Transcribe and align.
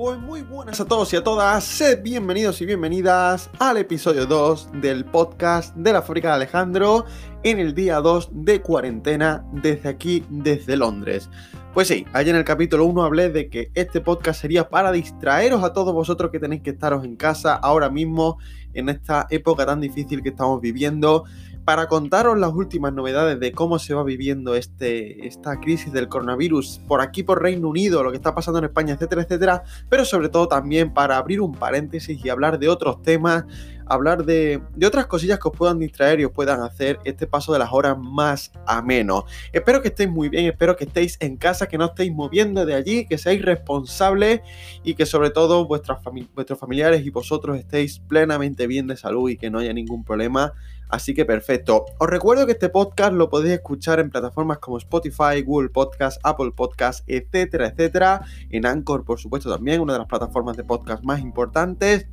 Pues 0.00 0.18
muy 0.18 0.40
buenas 0.40 0.80
a 0.80 0.86
todos 0.86 1.12
y 1.12 1.16
a 1.16 1.22
todas, 1.22 1.62
sed 1.62 2.02
bienvenidos 2.02 2.62
y 2.62 2.64
bienvenidas 2.64 3.50
al 3.58 3.76
episodio 3.76 4.24
2 4.24 4.70
del 4.80 5.04
podcast 5.04 5.76
de 5.76 5.92
la 5.92 6.00
fábrica 6.00 6.28
de 6.28 6.34
Alejandro 6.36 7.04
en 7.42 7.58
el 7.58 7.74
día 7.74 7.96
2 7.96 8.30
de 8.32 8.62
cuarentena 8.62 9.44
desde 9.52 9.90
aquí, 9.90 10.24
desde 10.30 10.78
Londres. 10.78 11.28
Pues 11.74 11.88
sí, 11.88 12.06
ayer 12.14 12.34
en 12.34 12.38
el 12.38 12.46
capítulo 12.46 12.86
1 12.86 13.02
hablé 13.02 13.28
de 13.28 13.50
que 13.50 13.72
este 13.74 14.00
podcast 14.00 14.40
sería 14.40 14.70
para 14.70 14.90
distraeros 14.90 15.62
a 15.62 15.74
todos 15.74 15.92
vosotros 15.92 16.30
que 16.30 16.40
tenéis 16.40 16.62
que 16.62 16.70
estaros 16.70 17.04
en 17.04 17.16
casa 17.16 17.52
ahora 17.52 17.90
mismo 17.90 18.38
en 18.72 18.88
esta 18.88 19.26
época 19.28 19.66
tan 19.66 19.82
difícil 19.82 20.22
que 20.22 20.30
estamos 20.30 20.62
viviendo 20.62 21.24
para 21.70 21.86
contaros 21.86 22.36
las 22.36 22.52
últimas 22.52 22.92
novedades 22.92 23.38
de 23.38 23.52
cómo 23.52 23.78
se 23.78 23.94
va 23.94 24.02
viviendo 24.02 24.56
este, 24.56 25.24
esta 25.28 25.60
crisis 25.60 25.92
del 25.92 26.08
coronavirus 26.08 26.80
por 26.88 27.00
aquí 27.00 27.22
por 27.22 27.40
Reino 27.40 27.68
Unido, 27.68 28.02
lo 28.02 28.10
que 28.10 28.16
está 28.16 28.34
pasando 28.34 28.58
en 28.58 28.64
España, 28.64 28.94
etcétera, 28.94 29.22
etcétera, 29.22 29.62
pero 29.88 30.04
sobre 30.04 30.30
todo 30.30 30.48
también 30.48 30.92
para 30.92 31.16
abrir 31.16 31.40
un 31.40 31.52
paréntesis 31.52 32.24
y 32.24 32.28
hablar 32.28 32.58
de 32.58 32.68
otros 32.68 33.02
temas, 33.02 33.44
hablar 33.90 34.24
de, 34.24 34.62
otras 34.86 35.06
cosillas 35.06 35.38
que 35.38 35.48
os 35.48 35.56
puedan 35.56 35.78
distraer 35.78 36.20
y 36.20 36.24
os 36.24 36.32
puedan 36.32 36.62
hacer 36.62 36.98
este 37.04 37.26
paso 37.26 37.52
de 37.52 37.58
las 37.58 37.72
horas 37.72 37.98
más 37.98 38.52
ameno. 38.66 39.24
Espero 39.52 39.82
que 39.82 39.88
estéis 39.88 40.08
muy 40.08 40.28
bien, 40.28 40.46
espero 40.46 40.76
que 40.76 40.84
estéis 40.84 41.16
en 41.20 41.36
casa, 41.36 41.66
que 41.66 41.76
no 41.76 41.86
estéis 41.86 42.12
moviendo 42.12 42.64
de 42.64 42.74
allí, 42.74 43.06
que 43.06 43.18
seáis 43.18 43.42
responsables 43.42 44.40
y 44.84 44.94
que 44.94 45.06
sobre 45.06 45.30
todo 45.30 45.66
vuestras 45.66 45.98
vuestros 46.34 46.58
familiares 46.58 47.04
y 47.04 47.10
vosotros 47.10 47.58
estéis 47.58 48.00
plenamente 48.00 48.66
bien 48.66 48.86
de 48.86 48.96
salud 48.96 49.28
y 49.28 49.36
que 49.36 49.50
no 49.50 49.58
haya 49.58 49.72
ningún 49.72 50.04
problema 50.04 50.54
Así 50.90 51.14
que 51.14 51.24
perfecto. 51.24 51.86
Os 51.98 52.08
recuerdo 52.08 52.46
que 52.46 52.52
este 52.52 52.68
podcast 52.68 53.12
lo 53.12 53.30
podéis 53.30 53.54
escuchar 53.54 54.00
en 54.00 54.10
plataformas 54.10 54.58
como 54.58 54.76
Spotify, 54.76 55.40
Google 55.44 55.68
Podcast, 55.68 56.20
Apple 56.24 56.50
Podcast, 56.50 57.08
etcétera, 57.08 57.68
etcétera. 57.68 58.22
En 58.50 58.66
Anchor, 58.66 59.04
por 59.04 59.20
supuesto, 59.20 59.50
también, 59.50 59.80
una 59.80 59.92
de 59.92 60.00
las 60.00 60.08
plataformas 60.08 60.56
de 60.56 60.64
podcast 60.64 61.04
más 61.04 61.20
importantes. 61.20 62.08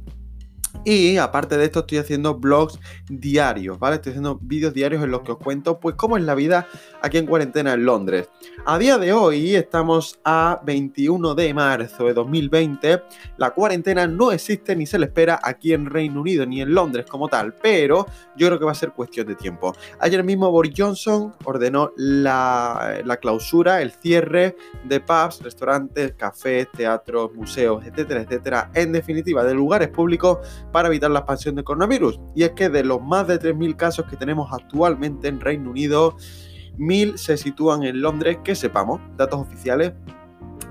Y 0.83 1.17
aparte 1.17 1.57
de 1.57 1.65
esto 1.65 1.79
estoy 1.79 1.97
haciendo 1.97 2.35
blogs 2.35 2.79
diarios, 3.09 3.77
¿vale? 3.77 3.97
Estoy 3.97 4.11
haciendo 4.11 4.39
vídeos 4.41 4.73
diarios 4.73 5.03
en 5.03 5.11
los 5.11 5.21
que 5.21 5.33
os 5.33 5.37
cuento 5.37 5.79
pues 5.79 5.95
cómo 5.95 6.17
es 6.17 6.23
la 6.23 6.35
vida 6.35 6.67
aquí 7.01 7.17
en 7.17 7.25
cuarentena 7.25 7.73
en 7.73 7.85
Londres. 7.85 8.29
A 8.65 8.77
día 8.77 8.97
de 8.97 9.13
hoy 9.13 9.55
estamos 9.55 10.19
a 10.23 10.61
21 10.65 11.35
de 11.35 11.53
marzo 11.53 12.05
de 12.05 12.13
2020. 12.13 13.03
La 13.37 13.51
cuarentena 13.51 14.07
no 14.07 14.31
existe 14.31 14.75
ni 14.75 14.85
se 14.85 14.99
le 14.99 15.07
espera 15.07 15.39
aquí 15.43 15.73
en 15.73 15.85
Reino 15.85 16.21
Unido 16.21 16.45
ni 16.45 16.61
en 16.61 16.73
Londres 16.73 17.05
como 17.07 17.27
tal, 17.27 17.53
pero 17.61 18.05
yo 18.35 18.47
creo 18.47 18.59
que 18.59 18.65
va 18.65 18.71
a 18.71 18.75
ser 18.75 18.91
cuestión 18.91 19.27
de 19.27 19.35
tiempo. 19.35 19.75
Ayer 19.99 20.23
mismo 20.23 20.52
Boris 20.52 20.73
Johnson 20.75 21.33
ordenó 21.43 21.91
la, 21.97 23.02
la 23.03 23.17
clausura, 23.17 23.81
el 23.81 23.91
cierre 23.91 24.55
de 24.83 24.99
pubs, 24.99 25.41
restaurantes, 25.41 26.13
cafés, 26.13 26.67
teatros, 26.71 27.33
museos, 27.33 27.85
etcétera, 27.85 28.21
etcétera. 28.21 28.71
En 28.73 28.91
definitiva, 28.91 29.43
de 29.43 29.53
lugares 29.53 29.89
públicos 29.89 30.39
para 30.72 30.88
evitar 30.88 31.11
la 31.11 31.19
expansión 31.19 31.55
del 31.55 31.63
coronavirus. 31.63 32.19
Y 32.36 32.44
es 32.44 32.52
que 32.52 32.69
de 32.69 32.83
los 32.83 33.02
más 33.02 33.27
de 33.27 33.39
3.000 33.39 33.75
casos 33.75 34.05
que 34.05 34.16
tenemos 34.16 34.52
actualmente 34.52 35.27
en 35.27 35.39
Reino 35.39 35.69
Unido, 35.69 36.16
1.000 36.77 37.17
se 37.17 37.38
sitúan 37.38 37.83
en 37.83 38.02
Londres, 38.02 38.39
que 38.44 38.55
sepamos, 38.55 39.02
datos 39.17 39.39
oficiales. 39.39 39.94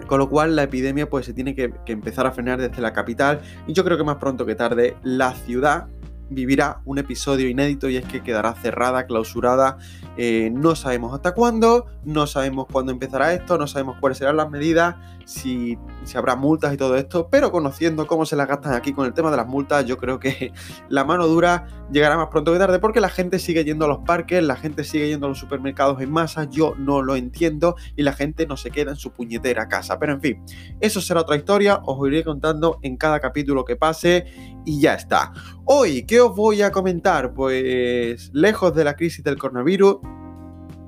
Con 0.06 0.20
lo 0.20 0.28
cual 0.28 0.54
la 0.54 0.64
epidemia 0.64 1.10
pues 1.10 1.26
se 1.26 1.32
tiene 1.32 1.54
que, 1.54 1.72
empezar 1.86 2.26
a 2.26 2.32
frenar 2.32 2.60
desde 2.60 2.80
la 2.80 2.92
capital 2.92 3.40
y 3.66 3.72
yo 3.72 3.82
creo 3.82 3.96
que 3.96 4.04
más 4.04 4.16
pronto 4.16 4.46
que 4.46 4.54
tarde 4.54 4.96
la 5.02 5.32
ciudad 5.32 5.88
vivirá 6.28 6.80
un 6.84 6.98
episodio 6.98 7.48
inédito 7.48 7.88
y 7.88 7.96
es 7.96 8.04
que 8.04 8.22
quedará 8.22 8.54
cerrada, 8.54 9.06
clausurada. 9.06 9.78
Eh, 10.16 10.50
no 10.52 10.76
sabemos 10.76 11.14
hasta 11.14 11.34
cuándo, 11.34 11.86
no 12.04 12.26
sabemos 12.26 12.66
cuándo 12.70 12.92
empezará 12.92 13.32
esto, 13.34 13.58
no 13.58 13.66
sabemos 13.66 13.96
cuáles 14.00 14.18
serán 14.18 14.36
las 14.36 14.50
medidas, 14.50 14.96
si, 15.26 15.76
si, 16.04 16.16
habrá 16.16 16.36
multas 16.36 16.72
y 16.72 16.76
todo 16.76 16.96
esto, 16.96 17.28
pero 17.28 17.50
conociendo 17.50 18.06
cómo 18.06 18.24
se 18.24 18.36
las 18.36 18.46
gastan 18.46 18.74
aquí 18.74 18.92
con 18.92 19.06
el 19.06 19.12
tema 19.12 19.30
de 19.32 19.36
las 19.36 19.46
multas, 19.46 19.84
yo 19.84 19.98
creo 19.98 20.20
que 20.20 20.52
la 20.88 21.04
mano 21.04 21.26
dura 21.26 21.66
llegará 21.92 22.16
más 22.16 22.28
pronto 22.28 22.52
que 22.52 22.58
tarde 22.58 22.78
porque 22.78 23.00
la 23.00 23.08
gente 23.08 23.40
sigue 23.40 23.64
yendo 23.64 23.84
a 23.84 23.88
los 23.88 23.98
parques, 23.98 24.42
la 24.42 24.54
gente 24.54 24.84
sigue 24.84 25.08
yendo 25.08 25.26
a 25.26 25.28
los 25.28 25.38
supermercados 25.38 26.00
en 26.00 26.12
masa, 26.12 26.44
yo 26.44 26.74
no 26.78 27.02
lo 27.02 27.16
entiendo 27.16 27.74
y 27.96 28.02
la 28.02 28.12
gente 28.12 28.46
no 28.46 28.56
se 28.56 28.70
queda 28.70 28.92
en 28.92 28.96
su 28.96 29.10
puñetera 29.10 29.68
casa. 29.68 29.98
Pero 29.98 30.12
en 30.12 30.20
fin, 30.20 30.44
eso 30.80 31.00
será 31.00 31.22
otra 31.22 31.36
historia, 31.36 31.80
os 31.84 32.06
iré 32.08 32.22
contando 32.22 32.78
en 32.82 32.96
cada 32.96 33.18
capítulo 33.18 33.64
que 33.64 33.74
pase 33.74 34.26
y 34.64 34.80
ya 34.80 34.94
está. 34.94 35.32
Hoy, 35.64 36.06
¿qué 36.06 36.20
os 36.20 36.36
voy 36.36 36.62
a 36.62 36.70
comentar? 36.70 37.34
Pues 37.34 38.30
lejos 38.32 38.74
de 38.76 38.84
la 38.84 38.94
crisis 38.94 39.24
del 39.24 39.38
coronavirus, 39.38 39.96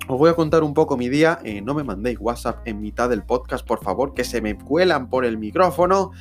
os 0.09 0.19
voy 0.19 0.31
a 0.31 0.35
contar 0.35 0.63
un 0.63 0.75
poco 0.75 0.97
mi 0.97 1.09
día. 1.09 1.39
Eh, 1.45 1.61
no 1.61 1.75
me 1.75 1.85
mandéis 1.85 2.19
WhatsApp 2.19 2.67
en 2.67 2.81
mitad 2.81 3.09
del 3.09 3.23
podcast, 3.25 3.67
por 3.67 3.83
favor, 3.83 4.15
que 4.15 4.25
se 4.25 4.41
me 4.41 4.57
cuelan 4.57 5.09
por 5.09 5.25
el 5.25 5.39
micrófono. 5.39 6.13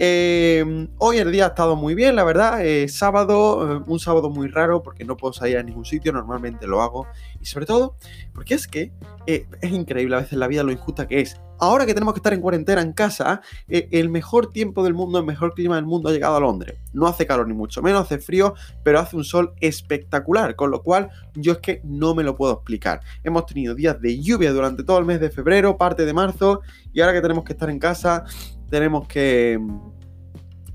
Eh, 0.00 0.88
hoy 0.98 1.18
el 1.18 1.32
día 1.32 1.46
ha 1.46 1.48
estado 1.48 1.74
muy 1.74 1.96
bien, 1.96 2.14
la 2.14 2.22
verdad. 2.22 2.64
Eh, 2.64 2.88
sábado, 2.88 3.78
eh, 3.78 3.82
un 3.86 3.98
sábado 3.98 4.30
muy 4.30 4.46
raro 4.46 4.80
porque 4.80 5.04
no 5.04 5.16
puedo 5.16 5.32
salir 5.32 5.58
a 5.58 5.62
ningún 5.64 5.84
sitio, 5.84 6.12
normalmente 6.12 6.68
lo 6.68 6.82
hago. 6.82 7.08
Y 7.40 7.46
sobre 7.46 7.66
todo, 7.66 7.96
porque 8.32 8.54
es 8.54 8.68
que 8.68 8.92
es 9.26 9.72
increíble 9.72 10.14
a 10.14 10.20
veces 10.20 10.38
la 10.38 10.46
vida 10.46 10.62
lo 10.62 10.70
injusta 10.70 11.08
que 11.08 11.20
es. 11.20 11.40
Ahora 11.58 11.86
que 11.86 11.94
tenemos 11.94 12.14
que 12.14 12.18
estar 12.18 12.32
en 12.32 12.40
cuarentena 12.40 12.80
en 12.80 12.92
casa, 12.92 13.40
el 13.68 14.08
mejor 14.08 14.52
tiempo 14.52 14.84
del 14.84 14.94
mundo, 14.94 15.18
el 15.18 15.24
mejor 15.24 15.54
clima 15.54 15.76
del 15.76 15.86
mundo 15.86 16.08
ha 16.08 16.12
llegado 16.12 16.36
a 16.36 16.40
Londres. 16.40 16.78
No 16.92 17.06
hace 17.06 17.26
calor 17.26 17.48
ni 17.48 17.54
mucho 17.54 17.82
menos, 17.82 18.02
hace 18.02 18.18
frío, 18.18 18.54
pero 18.82 19.00
hace 19.00 19.16
un 19.16 19.24
sol 19.24 19.54
espectacular, 19.60 20.56
con 20.56 20.70
lo 20.70 20.82
cual 20.82 21.10
yo 21.34 21.52
es 21.52 21.58
que 21.58 21.80
no 21.84 22.14
me 22.14 22.22
lo 22.22 22.36
puedo 22.36 22.52
explicar. 22.54 23.00
Hemos 23.24 23.46
tenido 23.46 23.74
días 23.74 24.00
de 24.00 24.20
lluvia 24.20 24.52
durante 24.52 24.84
todo 24.84 24.98
el 24.98 25.04
mes 25.04 25.20
de 25.20 25.30
febrero, 25.30 25.76
parte 25.76 26.04
de 26.04 26.12
marzo, 26.12 26.62
y 26.92 27.00
ahora 27.00 27.12
que 27.12 27.20
tenemos 27.20 27.44
que 27.44 27.52
estar 27.52 27.70
en 27.70 27.78
casa, 27.78 28.24
tenemos 28.70 29.08
que 29.08 29.58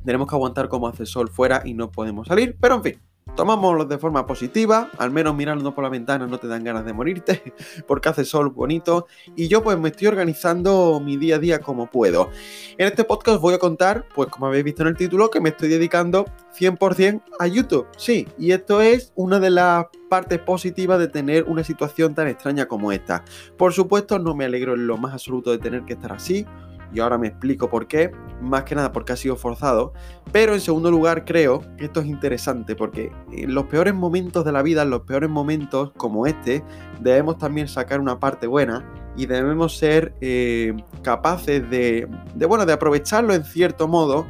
tenemos 0.04 0.28
que 0.28 0.36
aguantar 0.36 0.68
como 0.68 0.88
hace 0.88 1.06
sol 1.06 1.30
fuera 1.30 1.62
y 1.64 1.74
no 1.74 1.90
podemos 1.90 2.28
salir, 2.28 2.58
pero 2.60 2.76
en 2.76 2.84
fin, 2.84 3.02
tomámoslo 3.36 3.86
de 3.86 3.98
forma 3.98 4.26
positiva, 4.26 4.90
al 4.98 5.12
menos 5.12 5.36
mirando 5.36 5.74
por 5.74 5.84
la 5.84 5.90
ventana 5.90 6.28
no 6.28 6.38
te 6.38 6.48
dan 6.48 6.64
ganas 6.64 6.86
de 6.86 6.94
morirte, 6.94 7.54
porque 7.88 8.10
hace 8.10 8.26
sol 8.26 8.50
bonito, 8.50 9.08
y 9.36 9.48
yo 9.48 9.64
pues 9.64 9.78
me 9.78 9.90
estoy 9.90 10.08
organizando 10.08 11.02
mi 11.04 11.18
día 11.18 11.36
a 11.36 11.40
día 11.40 11.60
como 11.60 11.88
puedo. 11.88 12.30
En 12.78 12.88
este 12.88 13.04
podcast 13.04 13.42
voy 13.42 13.54
a 13.54 13.60
contar, 13.60 14.06
pues 14.14 14.30
como 14.30 14.48
habéis 14.48 14.64
visto 14.64 14.84
en 14.84 14.90
el 14.90 14.98
título, 14.98 15.30
que 15.30 15.42
me 15.42 15.50
estoy 15.50 15.70
dedicando 15.70 16.26
100% 16.58 17.22
a 17.40 17.48
YouTube, 17.48 17.88
sí, 17.98 18.28
y 18.38 18.52
esto 18.52 18.82
es 18.82 19.12
una 19.16 19.40
de 19.40 19.50
las 19.50 19.86
partes 20.10 20.40
positivas 20.40 21.00
de 21.00 21.08
tener 21.08 21.46
una 21.46 21.64
situación 21.64 22.14
tan 22.14 22.28
extraña 22.28 22.68
como 22.68 22.92
esta. 22.92 23.24
Por 23.58 23.74
supuesto, 23.74 24.20
no 24.20 24.36
me 24.36 24.46
alegro 24.46 24.76
en 24.76 24.86
lo 24.86 24.98
más 24.98 25.14
absoluto 25.14 25.52
de 25.52 25.58
tener 25.58 25.86
que 25.86 25.94
estar 25.94 26.12
así, 26.12 26.46
y 26.94 27.00
ahora 27.00 27.18
me 27.18 27.28
explico 27.28 27.70
por 27.70 27.88
qué, 27.88 28.12
más 28.42 28.64
que 28.64 28.76
nada 28.76 28.92
porque 28.92 29.14
ha 29.14 29.16
sido 29.18 29.36
forzado, 29.36 29.94
pero 30.32 30.54
en 30.54 30.62
segundo 30.62 30.92
lugar 30.92 31.26
creo 31.26 31.64
que 31.78 31.86
esto 31.86 32.02
es 32.02 32.06
interesante 32.06 32.76
porque 32.76 33.12
en 33.32 33.54
los 33.54 33.66
peores 33.66 33.94
momentos 33.94 34.46
de 34.46 34.52
la 34.52 34.62
vida, 34.62 34.84
en 34.84 34.90
los 34.90 35.02
peores 35.02 35.30
momentos 35.30 35.92
como 35.98 36.28
este, 36.28 36.64
debemos 37.02 37.38
también 37.38 37.68
sacar 37.68 38.00
una 38.00 38.20
parte 38.20 38.48
buena 38.48 38.86
y 39.16 39.26
debemos 39.26 39.78
ser 39.78 40.14
eh, 40.22 40.74
capaces 41.02 41.70
de, 41.70 42.08
de, 42.36 42.46
bueno, 42.46 42.66
de 42.66 42.74
aprovecharlo 42.74 43.34
en 43.34 43.44
cierto 43.44 43.88
modo 43.88 44.26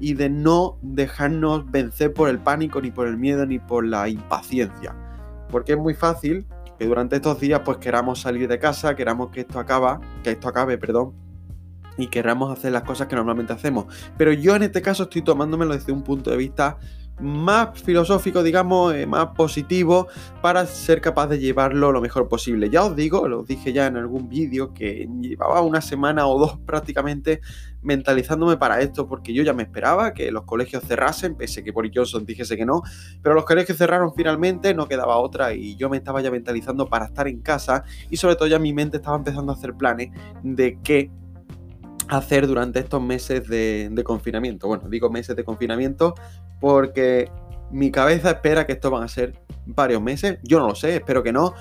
y 0.00 0.14
de 0.14 0.28
no 0.28 0.78
dejarnos 0.82 1.70
vencer 1.70 2.12
por 2.12 2.28
el 2.28 2.38
pánico, 2.38 2.80
ni 2.80 2.90
por 2.90 3.06
el 3.06 3.16
miedo, 3.16 3.46
ni 3.46 3.58
por 3.58 3.86
la 3.86 4.08
impaciencia. 4.08 4.94
Porque 5.50 5.72
es 5.72 5.78
muy 5.78 5.94
fácil 5.94 6.46
que 6.78 6.86
durante 6.86 7.16
estos 7.16 7.40
días 7.40 7.62
pues 7.64 7.78
queramos 7.78 8.20
salir 8.20 8.48
de 8.48 8.58
casa, 8.58 8.94
queramos 8.94 9.30
que 9.30 9.40
esto 9.40 9.58
acaba, 9.58 10.00
que 10.22 10.32
esto 10.32 10.48
acabe, 10.48 10.76
perdón, 10.76 11.14
y 11.98 12.08
queramos 12.08 12.56
hacer 12.56 12.72
las 12.72 12.82
cosas 12.82 13.08
que 13.08 13.16
normalmente 13.16 13.52
hacemos. 13.52 13.86
Pero 14.16 14.32
yo 14.32 14.54
en 14.56 14.62
este 14.64 14.82
caso 14.82 15.04
estoy 15.04 15.22
tomándomelo 15.22 15.74
desde 15.74 15.92
un 15.92 16.02
punto 16.02 16.30
de 16.30 16.36
vista 16.36 16.78
más 17.20 17.80
filosófico, 17.82 18.42
digamos, 18.42 18.94
eh, 18.94 19.06
más 19.06 19.28
positivo, 19.28 20.08
para 20.42 20.66
ser 20.66 21.00
capaz 21.00 21.28
de 21.28 21.38
llevarlo 21.38 21.92
lo 21.92 22.00
mejor 22.00 22.28
posible. 22.28 22.68
Ya 22.68 22.84
os 22.84 22.94
digo, 22.94 23.26
lo 23.26 23.42
dije 23.42 23.72
ya 23.72 23.86
en 23.86 23.96
algún 23.96 24.28
vídeo, 24.28 24.74
que 24.74 25.08
llevaba 25.20 25.62
una 25.62 25.80
semana 25.80 26.26
o 26.26 26.38
dos 26.38 26.58
prácticamente 26.66 27.40
mentalizándome 27.82 28.56
para 28.56 28.80
esto, 28.80 29.06
porque 29.06 29.32
yo 29.32 29.42
ya 29.42 29.52
me 29.54 29.62
esperaba 29.62 30.12
que 30.12 30.30
los 30.30 30.44
colegios 30.44 30.82
cerrasen, 30.84 31.36
pese 31.36 31.62
que 31.62 31.72
por 31.72 31.88
Johnson 31.94 32.26
dijese 32.26 32.56
que 32.56 32.66
no, 32.66 32.82
pero 33.22 33.34
los 33.34 33.44
colegios 33.44 33.78
cerraron 33.78 34.12
finalmente, 34.14 34.74
no 34.74 34.88
quedaba 34.88 35.16
otra, 35.16 35.54
y 35.54 35.76
yo 35.76 35.88
me 35.88 35.96
estaba 35.96 36.20
ya 36.20 36.30
mentalizando 36.30 36.86
para 36.88 37.06
estar 37.06 37.28
en 37.28 37.40
casa, 37.40 37.84
y 38.10 38.16
sobre 38.16 38.34
todo 38.36 38.48
ya 38.48 38.58
mi 38.58 38.72
mente 38.72 38.98
estaba 38.98 39.16
empezando 39.16 39.52
a 39.52 39.54
hacer 39.54 39.74
planes 39.74 40.10
de 40.42 40.78
qué 40.82 41.10
hacer 42.08 42.46
durante 42.46 42.78
estos 42.78 43.02
meses 43.02 43.48
de, 43.48 44.02
confinamiento. 44.04 44.68
Bueno, 44.68 44.88
digo 44.88 45.10
meses 45.10 45.36
de 45.36 45.44
confinamiento 45.44 46.14
porque 46.60 47.30
mi 47.70 47.90
cabeza 47.90 48.30
espera 48.30 48.66
que 48.66 48.72
esto 48.72 48.90
van 48.90 49.02
a 49.02 49.08
ser 49.08 49.34
varios 49.66 50.02
meses. 50.02 50.38
Yo 50.42 50.58
no 50.58 50.68
lo 50.68 50.74
sé, 50.74 50.96
espero 50.96 51.22
que 51.22 51.32
no. 51.32 51.54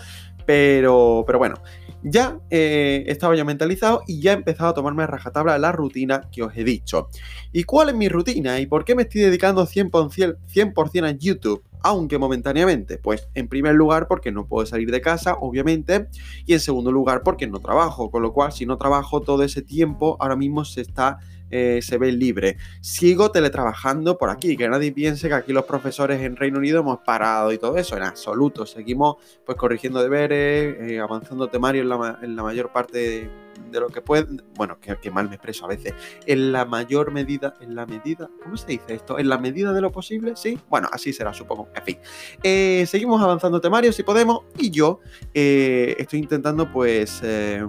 Pero, 0.46 1.24
pero 1.26 1.40
bueno, 1.40 1.56
ya 2.04 2.40
eh, 2.52 3.04
estaba 3.08 3.36
ya 3.36 3.44
mentalizado 3.44 4.04
y 4.06 4.22
ya 4.22 4.34
he 4.34 4.36
empezado 4.36 4.70
a 4.70 4.74
tomarme 4.76 5.02
a 5.02 5.08
rajatabla 5.08 5.58
la 5.58 5.72
rutina 5.72 6.30
que 6.32 6.44
os 6.44 6.56
he 6.56 6.64
dicho. 6.64 7.10
¿Y 7.52 7.64
cuál 7.64 7.90
es 7.90 7.96
mi 7.96 8.10
rutina? 8.10 8.60
¿Y 8.60 8.68
por 8.68 8.86
qué 8.86 8.94
me 8.94 9.04
estoy 9.04 9.22
dedicando 9.22 9.66
100%, 9.66 10.38
100 10.46 11.06
a 11.06 11.12
YouTube? 11.12 11.64
Aunque 11.86 12.18
momentáneamente. 12.18 12.98
Pues 12.98 13.28
en 13.36 13.48
primer 13.48 13.76
lugar 13.76 14.08
porque 14.08 14.32
no 14.32 14.48
puedo 14.48 14.66
salir 14.66 14.92
de 14.92 15.02
casa, 15.02 15.36
obviamente, 15.40 16.08
y 16.46 16.54
en 16.54 16.60
segundo 16.60 16.92
lugar 16.92 17.22
porque 17.24 17.48
no 17.48 17.60
trabajo, 17.60 18.10
con 18.10 18.24
lo 18.24 18.34
cual 18.34 18.52
si 18.52 18.66
no 18.66 18.78
trabajo 18.78 19.22
todo 19.22 19.44
ese 19.44 19.62
tiempo 19.62 20.18
ahora 20.20 20.36
mismo 20.36 20.66
se 20.66 20.82
está 20.82 21.20
eh, 21.52 21.80
se 21.84 22.00
ve 22.00 22.12
libre. 22.12 22.58
Sigo 22.82 23.30
teletrabajando 23.32 24.18
por 24.18 24.30
aquí, 24.32 24.58
que 24.58 24.68
nadie 24.68 24.92
piense 24.92 25.28
que 25.28 25.36
aquí 25.36 25.54
los 25.54 25.66
profesores 25.66 26.22
en 26.22 26.36
Reino 26.36 26.58
Unido 26.58 26.80
hemos 26.80 27.00
parado 27.06 27.54
y 27.54 27.60
todo 27.60 27.78
eso, 27.78 27.96
en 27.96 28.04
absoluto. 28.04 28.66
Seguimos 28.66 29.18
pues 29.46 29.58
corrigiendo 29.58 30.02
deberes, 30.02 30.76
eh, 30.80 31.00
avanzando 31.00 31.48
temario 31.48 31.84
en 31.84 31.90
la, 31.90 32.20
en 32.24 32.36
la 32.36 32.44
mayor 32.44 32.72
parte 32.72 32.98
de 32.98 33.45
de 33.72 33.80
lo 33.80 33.90
que 33.90 34.02
puede, 34.02 34.28
bueno, 34.56 34.78
que, 34.80 35.12
mal 35.12 35.30
me 35.30 35.36
expreso 35.36 35.66
a 35.66 35.69
veces, 35.69 35.94
en 36.25 36.52
la 36.52 36.66
mayor 36.66 37.12
medida, 37.12 37.54
en 37.62 37.75
la 37.75 37.86
medida, 37.86 38.30
¿cómo 38.44 38.57
se 38.57 38.68
dice 38.68 38.96
esto? 38.96 39.19
En 39.19 39.30
la 39.30 39.38
medida 39.38 39.74
de 39.74 39.81
lo 39.81 39.92
posible, 39.92 40.36
¿sí? 40.36 40.60
Bueno, 40.69 40.90
así 40.92 41.13
será, 41.13 41.34
supongo. 41.34 41.69
En 41.75 41.84
fin, 41.84 41.98
eh, 42.44 42.86
seguimos 42.88 43.22
avanzando 43.22 43.60
temario 43.62 43.92
si 43.92 44.04
podemos 44.04 44.42
y 44.57 44.72
yo 44.72 45.00
eh, 45.34 45.96
estoy 45.98 46.19
intentando 46.19 46.72
pues... 46.72 47.22
Eh, 47.24 47.66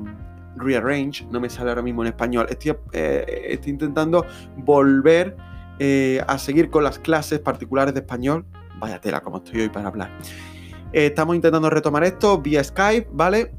rearrange, 0.58 1.26
no 1.30 1.38
me 1.38 1.50
sale 1.50 1.68
ahora 1.68 1.82
mismo 1.82 2.00
en 2.00 2.08
español, 2.08 2.46
estoy, 2.48 2.74
estoy 2.94 3.72
intentando 3.72 4.24
volver 4.56 5.36
a 6.26 6.38
seguir 6.38 6.70
con 6.70 6.82
las 6.82 6.98
clases 6.98 7.40
particulares 7.40 7.92
de 7.92 8.00
español. 8.00 8.46
Vaya 8.78 8.98
tela, 8.98 9.20
como 9.20 9.36
estoy 9.36 9.60
hoy 9.60 9.68
para 9.68 9.88
hablar. 9.88 10.18
estamos 10.94 11.36
intentando 11.36 11.68
retomar 11.68 12.04
esto 12.04 12.40
vía 12.40 12.64
Skype, 12.64 13.06
¿vale? 13.12 13.52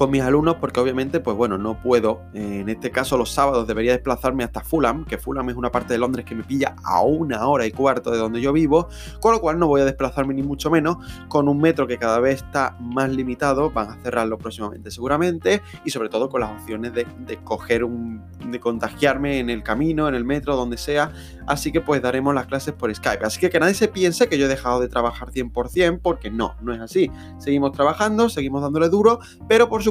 Con 0.00 0.10
mis 0.10 0.22
alumnos 0.22 0.56
porque 0.58 0.80
obviamente, 0.80 1.20
pues 1.20 1.36
bueno, 1.36 1.58
no 1.58 1.78
puedo. 1.82 2.22
en 2.32 2.70
este 2.70 2.90
caso, 2.90 3.18
los 3.18 3.32
sábados 3.32 3.66
debería 3.66 3.92
desplazarme 3.92 4.44
hasta 4.44 4.62
Fulham, 4.62 5.04
que 5.04 5.18
Fulham 5.18 5.50
es 5.50 5.56
una 5.56 5.70
parte 5.70 5.92
de 5.92 5.98
Londres 5.98 6.24
que 6.24 6.34
me 6.34 6.42
pilla 6.42 6.74
a 6.82 7.02
una 7.02 7.46
hora 7.46 7.66
y 7.66 7.70
cuarto 7.70 8.10
de 8.10 8.16
donde 8.16 8.40
yo 8.40 8.50
vivo, 8.54 8.88
con 9.20 9.32
lo 9.32 9.42
cual 9.42 9.58
no 9.58 9.66
voy 9.66 9.82
a 9.82 9.84
desplazarme 9.84 10.32
ni 10.32 10.42
mucho 10.42 10.70
menos 10.70 10.96
con 11.28 11.50
un 11.50 11.60
metro 11.60 11.86
que 11.86 11.98
cada 11.98 12.18
vez 12.18 12.36
está 12.36 12.78
más 12.80 13.10
limitado, 13.10 13.72
van 13.72 13.90
a 13.90 14.02
cerrarlo 14.02 14.38
próximamente 14.38 14.90
seguramente, 14.90 15.60
y 15.84 15.90
sobre 15.90 16.08
todo 16.08 16.30
con 16.30 16.40
las 16.40 16.50
opciones 16.50 16.94
de, 16.94 17.06
de 17.26 17.36
coger 17.36 17.84
un, 17.84 18.22
de 18.50 18.58
contagiarme 18.58 19.38
en 19.38 19.50
el 19.50 19.62
camino, 19.62 20.08
en 20.08 20.14
el 20.14 20.24
metro, 20.24 20.56
donde 20.56 20.78
sea, 20.78 21.12
así 21.46 21.72
que 21.72 21.82
pues 21.82 22.00
daremos 22.00 22.34
las 22.34 22.46
clases 22.46 22.72
por 22.72 22.94
Skype. 22.94 23.22
Así 23.22 23.38
que 23.38 23.50
que 23.50 23.60
nadie 23.60 23.74
se 23.74 23.88
piense 23.88 24.30
que 24.30 24.38
yo 24.38 24.46
he 24.46 24.48
dejado 24.48 24.80
de 24.80 24.88
trabajar 24.88 25.30
100%, 25.30 26.00
porque 26.02 26.30
no, 26.30 26.54
no 26.62 26.72
es 26.72 26.80
así. 26.80 27.10
Seguimos 27.36 27.72
trabajando, 27.72 28.30
seguimos 28.30 28.62
dándole 28.62 28.88
duro, 28.88 29.20
pero 29.46 29.68
por 29.68 29.82
supuesto, 29.82 29.89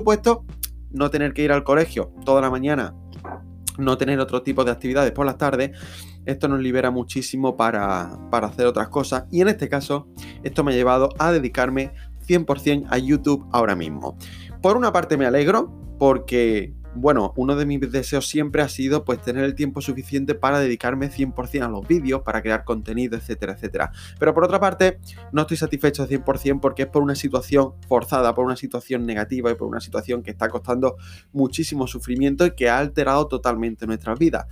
no 0.91 1.09
tener 1.09 1.33
que 1.33 1.43
ir 1.43 1.51
al 1.51 1.63
colegio 1.63 2.11
toda 2.25 2.41
la 2.41 2.49
mañana, 2.49 2.95
no 3.77 3.97
tener 3.97 4.19
otro 4.19 4.41
tipo 4.41 4.63
de 4.63 4.71
actividades 4.71 5.11
por 5.11 5.25
las 5.25 5.37
tardes, 5.37 5.71
esto 6.25 6.47
nos 6.47 6.59
libera 6.59 6.91
muchísimo 6.91 7.55
para, 7.55 8.17
para 8.29 8.47
hacer 8.47 8.65
otras 8.65 8.89
cosas. 8.89 9.25
Y 9.31 9.41
en 9.41 9.47
este 9.47 9.69
caso, 9.69 10.07
esto 10.43 10.63
me 10.63 10.73
ha 10.73 10.75
llevado 10.75 11.09
a 11.17 11.31
dedicarme 11.31 11.93
100% 12.27 12.87
a 12.89 12.97
YouTube 12.97 13.47
ahora 13.51 13.75
mismo. 13.75 14.17
Por 14.61 14.77
una 14.77 14.91
parte 14.91 15.17
me 15.17 15.25
alegro 15.25 15.71
porque 15.97 16.73
bueno, 17.01 17.33
uno 17.35 17.55
de 17.55 17.65
mis 17.65 17.79
deseos 17.91 18.27
siempre 18.27 18.61
ha 18.61 18.69
sido 18.69 19.05
pues 19.05 19.21
tener 19.21 19.43
el 19.43 19.55
tiempo 19.55 19.81
suficiente 19.81 20.35
para 20.35 20.59
dedicarme 20.59 21.09
100% 21.09 21.63
a 21.63 21.67
los 21.69 21.87
vídeos, 21.87 22.21
para 22.21 22.41
crear 22.41 22.63
contenido, 22.63 23.17
etcétera, 23.17 23.53
etcétera. 23.53 23.91
Pero 24.19 24.33
por 24.33 24.43
otra 24.43 24.59
parte, 24.59 24.99
no 25.31 25.41
estoy 25.41 25.57
satisfecho 25.57 26.07
100% 26.07 26.59
porque 26.59 26.83
es 26.83 26.87
por 26.87 27.03
una 27.03 27.15
situación 27.15 27.73
forzada, 27.87 28.35
por 28.35 28.45
una 28.45 28.55
situación 28.55 29.05
negativa 29.05 29.51
y 29.51 29.55
por 29.55 29.67
una 29.67 29.79
situación 29.79 30.23
que 30.23 30.31
está 30.31 30.49
costando 30.49 30.97
muchísimo 31.31 31.87
sufrimiento 31.87 32.45
y 32.45 32.51
que 32.51 32.69
ha 32.69 32.79
alterado 32.79 33.27
totalmente 33.27 33.87
nuestras 33.87 34.19
vidas. 34.19 34.47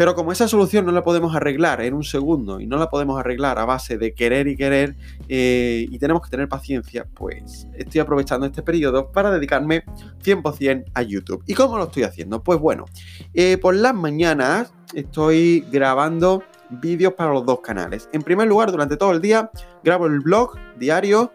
Pero 0.00 0.14
como 0.14 0.32
esa 0.32 0.48
solución 0.48 0.86
no 0.86 0.92
la 0.92 1.02
podemos 1.02 1.36
arreglar 1.36 1.82
en 1.82 1.92
un 1.92 2.04
segundo 2.04 2.58
y 2.58 2.66
no 2.66 2.78
la 2.78 2.88
podemos 2.88 3.20
arreglar 3.20 3.58
a 3.58 3.66
base 3.66 3.98
de 3.98 4.14
querer 4.14 4.48
y 4.48 4.56
querer 4.56 4.96
eh, 5.28 5.86
y 5.90 5.98
tenemos 5.98 6.22
que 6.22 6.30
tener 6.30 6.48
paciencia, 6.48 7.06
pues 7.12 7.68
estoy 7.74 8.00
aprovechando 8.00 8.46
este 8.46 8.62
periodo 8.62 9.12
para 9.12 9.30
dedicarme 9.30 9.84
100% 10.24 10.84
a 10.94 11.02
YouTube. 11.02 11.44
¿Y 11.46 11.52
cómo 11.52 11.76
lo 11.76 11.84
estoy 11.84 12.04
haciendo? 12.04 12.42
Pues 12.42 12.58
bueno, 12.58 12.86
eh, 13.34 13.58
por 13.58 13.74
las 13.74 13.94
mañanas 13.94 14.72
estoy 14.94 15.66
grabando 15.70 16.44
vídeos 16.70 17.12
para 17.12 17.34
los 17.34 17.44
dos 17.44 17.60
canales. 17.60 18.08
En 18.14 18.22
primer 18.22 18.48
lugar, 18.48 18.72
durante 18.72 18.96
todo 18.96 19.12
el 19.12 19.20
día 19.20 19.50
grabo 19.84 20.06
el 20.06 20.20
blog 20.20 20.56
diario 20.78 21.30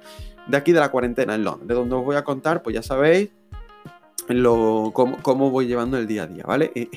de 0.48 0.58
aquí 0.58 0.72
de 0.72 0.80
la 0.80 0.90
cuarentena 0.90 1.36
en 1.36 1.44
Londres, 1.44 1.68
de 1.68 1.76
donde 1.76 1.94
os 1.94 2.04
voy 2.04 2.16
a 2.16 2.24
contar, 2.24 2.64
pues 2.64 2.74
ya 2.74 2.82
sabéis, 2.82 3.30
lo, 4.28 4.92
cómo, 4.94 5.52
voy 5.52 5.68
llevando 5.68 5.98
el 5.98 6.08
día 6.08 6.24
a 6.24 6.28
día, 6.28 6.44
¿vale? 6.46 6.72
Eh, 6.76 6.90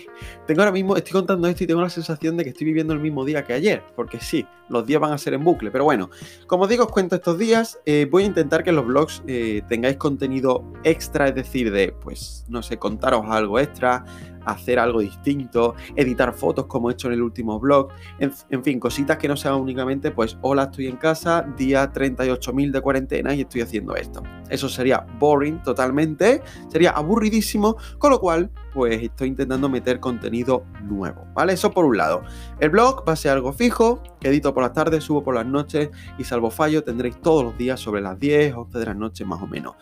tengo 0.47 0.63
ahora 0.63 0.73
mismo, 0.73 0.97
estoy 0.97 1.13
contando 1.13 1.47
esto 1.49 1.65
y 1.65 1.67
tengo 1.67 1.83
la 1.83 1.91
sensación 1.91 2.37
de 2.37 2.45
que 2.45 2.51
estoy 2.51 2.67
viviendo 2.67 2.93
el 2.95 3.01
mismo 3.01 3.25
día 3.25 3.45
que 3.45 3.53
ayer, 3.53 3.83
porque 3.95 4.19
sí, 4.21 4.47
los 4.69 4.87
días 4.87 5.01
van 5.01 5.13
a 5.13 5.19
ser 5.19 5.35
en 5.35 5.45
bucle, 5.45 5.71
pero 5.71 5.85
bueno, 5.85 6.11
como 6.47 6.67
digo, 6.67 6.85
os 6.85 6.91
cuento 6.91 7.17
estos 7.17 7.39
días, 7.39 7.81
eh, 7.87 8.07
voy 8.11 8.23
a 8.25 8.27
intentar 8.27 8.65
que 8.65 8.71
en 8.71 8.77
los 8.77 8.87
blogs 8.87 9.23
eh, 9.27 9.63
tengáis 9.69 9.97
contenido 9.97 10.65
extra, 10.85 11.29
es 11.29 11.35
decir, 11.35 11.71
de, 11.71 11.93
pues, 11.93 12.45
no 12.49 12.63
sé, 12.63 12.79
contaros 12.79 13.27
algo 13.29 13.59
extra, 13.59 14.05
hacer 14.53 14.79
algo 14.79 15.01
distinto, 15.01 15.75
editar 15.97 16.33
fotos 16.33 16.67
como 16.67 16.91
he 16.91 16.93
hecho 16.93 17.09
en 17.09 17.15
el 17.15 17.23
último 17.23 17.59
blog, 17.59 17.89
en, 18.19 18.63
fin, 18.65 18.81
cositas 18.81 19.19
que 19.19 19.29
no 19.29 19.37
sean 19.37 19.55
únicamente 19.55 20.11
pues 20.11 20.39
hola, 20.43 20.65
estoy 20.65 20.87
en 20.87 20.97
casa, 20.97 21.47
día 21.57 21.93
38.000 21.93 22.71
de 22.71 22.81
cuarentena 22.81 23.35
y 23.35 23.43
estoy 23.43 23.63
haciendo 23.63 23.95
esto. 23.97 24.23
Eso 24.49 24.69
sería 24.69 25.07
boring 25.19 25.63
totalmente, 25.63 26.43
sería 26.69 26.91
aburridísimo, 26.91 27.77
con 27.99 28.11
lo 28.11 28.21
cual 28.21 28.51
pues 28.73 29.03
estoy 29.03 29.29
intentando 29.29 29.69
meter 29.69 30.01
contenido 30.01 30.65
nuevo, 30.83 31.27
¿vale? 31.35 31.55
Eso 31.55 31.71
por 31.71 31.85
un 31.85 31.97
lado. 31.97 32.23
El 32.61 32.71
blog 32.71 33.05
va 33.09 33.13
a 33.13 33.17
ser 33.17 33.33
algo 33.33 33.53
fijo, 33.53 34.03
edito 34.23 34.53
por 34.55 34.63
las 34.63 34.73
tardes, 34.73 35.05
subo 35.05 35.23
por 35.23 35.35
las 35.35 35.47
noches 35.47 35.91
y 36.19 36.25
salvo 36.25 36.51
fallo 36.51 36.83
tendréis 36.83 37.21
todos 37.21 37.45
los 37.45 37.57
días 37.57 37.81
sobre 37.81 38.01
las 38.01 38.19
10, 38.19 38.55
11 38.55 38.79
de 38.79 38.85
la 38.85 38.95
noche 38.95 39.25
más 39.25 39.43
o 39.43 39.47
menos. 39.47 39.77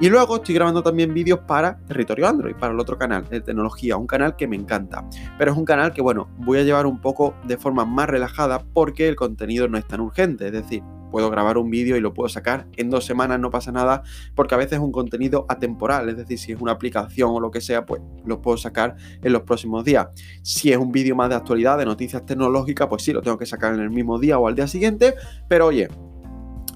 Y 0.00 0.08
luego 0.08 0.36
estoy 0.36 0.54
grabando 0.54 0.82
también 0.82 1.14
vídeos 1.14 1.40
para 1.40 1.78
Territorio 1.86 2.28
Android, 2.28 2.54
para 2.54 2.72
el 2.72 2.80
otro 2.80 2.98
canal 2.98 3.28
de 3.28 3.40
tecnología, 3.40 3.96
un 3.96 4.06
canal 4.06 4.36
que 4.36 4.46
me 4.46 4.56
encanta. 4.56 5.08
Pero 5.38 5.52
es 5.52 5.56
un 5.56 5.64
canal 5.64 5.92
que, 5.92 6.02
bueno, 6.02 6.28
voy 6.38 6.58
a 6.58 6.62
llevar 6.62 6.86
un 6.86 7.00
poco 7.00 7.34
de 7.44 7.56
forma 7.56 7.84
más 7.84 8.08
relajada 8.08 8.62
porque 8.74 9.08
el 9.08 9.16
contenido 9.16 9.68
no 9.68 9.78
es 9.78 9.86
tan 9.86 10.00
urgente. 10.00 10.46
Es 10.46 10.52
decir, 10.52 10.82
puedo 11.10 11.30
grabar 11.30 11.58
un 11.58 11.70
vídeo 11.70 11.96
y 11.96 12.00
lo 12.00 12.14
puedo 12.14 12.28
sacar 12.28 12.66
en 12.76 12.90
dos 12.90 13.04
semanas, 13.04 13.40
no 13.40 13.50
pasa 13.50 13.72
nada, 13.72 14.02
porque 14.34 14.54
a 14.54 14.58
veces 14.58 14.74
es 14.74 14.80
un 14.80 14.92
contenido 14.92 15.46
atemporal, 15.48 16.08
es 16.08 16.16
decir, 16.16 16.38
si 16.38 16.52
es 16.52 16.60
una 16.60 16.72
aplicación 16.72 17.30
o 17.30 17.40
lo 17.40 17.50
que 17.50 17.60
sea, 17.60 17.86
pues 17.86 18.02
lo 18.24 18.40
puedo 18.40 18.56
sacar 18.56 18.96
en 19.22 19.32
los 19.32 19.42
próximos 19.42 19.84
días. 19.84 20.08
Si 20.42 20.72
es 20.72 20.78
un 20.78 20.92
vídeo 20.92 21.16
más 21.16 21.28
de 21.28 21.36
actualidad, 21.36 21.78
de 21.78 21.84
noticias 21.84 22.24
tecnológicas, 22.26 22.88
pues 22.88 23.02
sí, 23.02 23.12
lo 23.12 23.22
tengo 23.22 23.38
que 23.38 23.46
sacar 23.46 23.74
en 23.74 23.80
el 23.80 23.90
mismo 23.90 24.18
día 24.18 24.38
o 24.38 24.48
al 24.48 24.54
día 24.54 24.66
siguiente, 24.66 25.14
pero 25.48 25.66
oye, 25.66 25.88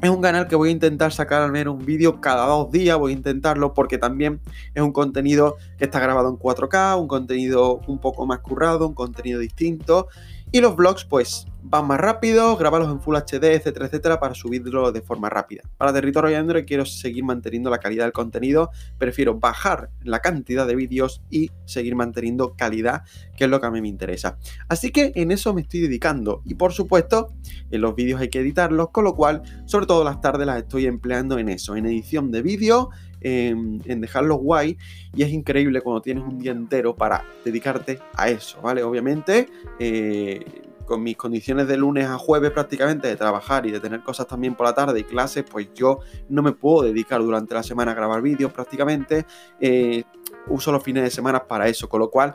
es 0.03 0.09
un 0.09 0.23
canal 0.23 0.49
que 0.49 0.57
voy 0.57 0.71
a 0.71 0.73
intentar 0.73 1.13
sacar 1.13 1.43
al 1.43 1.53
menos 1.53 1.75
un 1.75 1.85
vídeo 1.85 2.21
cada 2.21 2.47
dos 2.47 2.71
días, 2.71 2.97
voy 2.97 3.13
a 3.13 3.17
intentarlo 3.17 3.75
porque 3.75 3.99
también 3.99 4.41
es 4.75 4.83
un 4.83 4.93
contenido 4.93 5.57
que 5.77 5.85
está 5.85 6.01
grabado 6.01 6.31
en 6.31 6.37
4K, 6.37 6.99
un 6.99 7.07
contenido 7.07 7.81
un 7.87 7.99
poco 7.99 8.25
más 8.25 8.39
currado, 8.39 8.89
un 8.89 8.95
contenido 8.95 9.41
distinto 9.41 10.09
y 10.53 10.61
los 10.61 10.75
vlogs, 10.75 11.05
pues, 11.05 11.47
van 11.63 11.87
más 11.87 12.01
rápido, 12.01 12.57
grabarlos 12.57 12.91
en 12.91 13.01
Full 13.01 13.17
HD, 13.17 13.55
etcétera, 13.55 13.87
etcétera, 13.87 14.21
para 14.21 14.35
subirlo 14.35 14.93
de 14.93 15.01
forma 15.03 15.29
rápida. 15.29 15.63
Para 15.77 15.93
Territorio 15.93 16.39
Android 16.39 16.65
quiero 16.67 16.85
seguir 16.85 17.25
manteniendo 17.25 17.71
la 17.71 17.79
calidad 17.79 18.05
del 18.05 18.13
contenido, 18.13 18.71
prefiero 18.99 19.39
bajar 19.39 19.91
la 20.03 20.21
cantidad 20.21 20.67
de 20.67 20.77
vídeos 20.77 21.23
y 21.31 21.51
seguir 21.65 21.95
manteniendo 21.97 22.55
calidad, 22.57 23.03
que 23.37 23.45
es 23.45 23.51
lo 23.51 23.61
que 23.61 23.67
a 23.67 23.71
mí 23.71 23.81
me 23.81 23.89
interesa. 23.89 24.39
Así 24.69 24.91
que 24.91 25.13
en 25.15 25.31
eso 25.31 25.55
me 25.55 25.63
estoy 25.63 25.81
dedicando 25.81 26.43
y 26.45 26.55
por 26.55 26.73
supuesto, 26.73 27.35
en 27.71 27.81
los 27.81 27.95
vídeos 27.95 28.21
hay 28.21 28.29
que 28.29 28.41
editarlos, 28.41 28.91
con 28.91 29.05
lo 29.05 29.15
cual, 29.15 29.43
sobre 29.67 29.87
todo 29.87 30.05
las 30.05 30.21
tardes 30.21 30.47
las 30.47 30.59
estoy 30.59 30.87
empleando 30.87 31.39
en 31.39 31.49
eso, 31.49 31.77
en 31.77 31.87
edición 31.87 32.31
de 32.31 32.43
vídeo 32.43 32.91
en, 33.21 34.01
dejarlo 34.01 34.37
guay 34.37 34.77
y 35.15 35.23
es 35.23 35.31
increíble 35.31 35.81
cuando 35.81 36.03
tienes 36.03 36.25
un 36.25 36.39
día 36.39 36.53
entero 36.53 36.95
para 36.95 37.25
dedicarte 37.45 37.99
a 38.15 38.29
eso, 38.29 38.61
¿vale? 38.63 38.83
Obviamente, 38.83 39.49
eh, 39.79 40.45
con 40.91 41.05
mis 41.05 41.17
condiciones 41.17 41.69
de 41.69 41.77
lunes 41.77 42.05
a 42.09 42.19
jueves 42.19 42.51
prácticamente 42.51 43.07
de 43.07 43.15
trabajar 43.15 43.65
y 43.65 43.71
de 43.71 43.79
tener 43.79 44.03
cosas 44.03 44.27
también 44.27 44.57
por 44.57 44.67
la 44.67 44.75
tarde 44.75 44.99
y 44.99 45.05
clases, 45.05 45.45
pues 45.49 45.69
yo 45.73 46.01
no 46.29 46.43
me 46.43 46.51
puedo 46.51 46.83
dedicar 46.83 47.21
durante 47.21 47.55
la 47.55 47.63
semana 47.63 47.93
a 47.93 47.95
grabar 47.95 48.21
vídeos 48.21 48.53
prácticamente. 48.53 49.25
Eh, 49.61 50.03
uso 50.49 50.73
los 50.73 50.83
fines 50.83 51.05
de 51.05 51.11
semana 51.11 51.47
para 51.47 51.69
eso, 51.69 51.89
con 51.89 52.01
lo 52.01 52.11
cual 52.11 52.35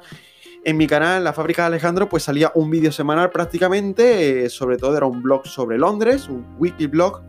en 0.64 0.78
mi 0.78 0.88
canal, 0.88 1.22
La 1.26 1.34
Fábrica 1.34 1.64
de 1.64 1.68
Alejandro, 1.68 2.08
pues 2.08 2.24
salía 2.24 2.54
un 2.56 2.70
vídeo 2.70 2.94
semanal 2.94 3.30
prácticamente, 3.30 4.46
eh, 4.46 4.50
sobre 4.50 4.78
todo 4.78 4.96
era 4.96 5.06
un 5.06 5.22
blog 5.22 5.46
sobre 5.46 5.78
Londres, 5.78 6.30
un 6.30 6.56
weekly 6.58 6.88
blog 6.88 7.24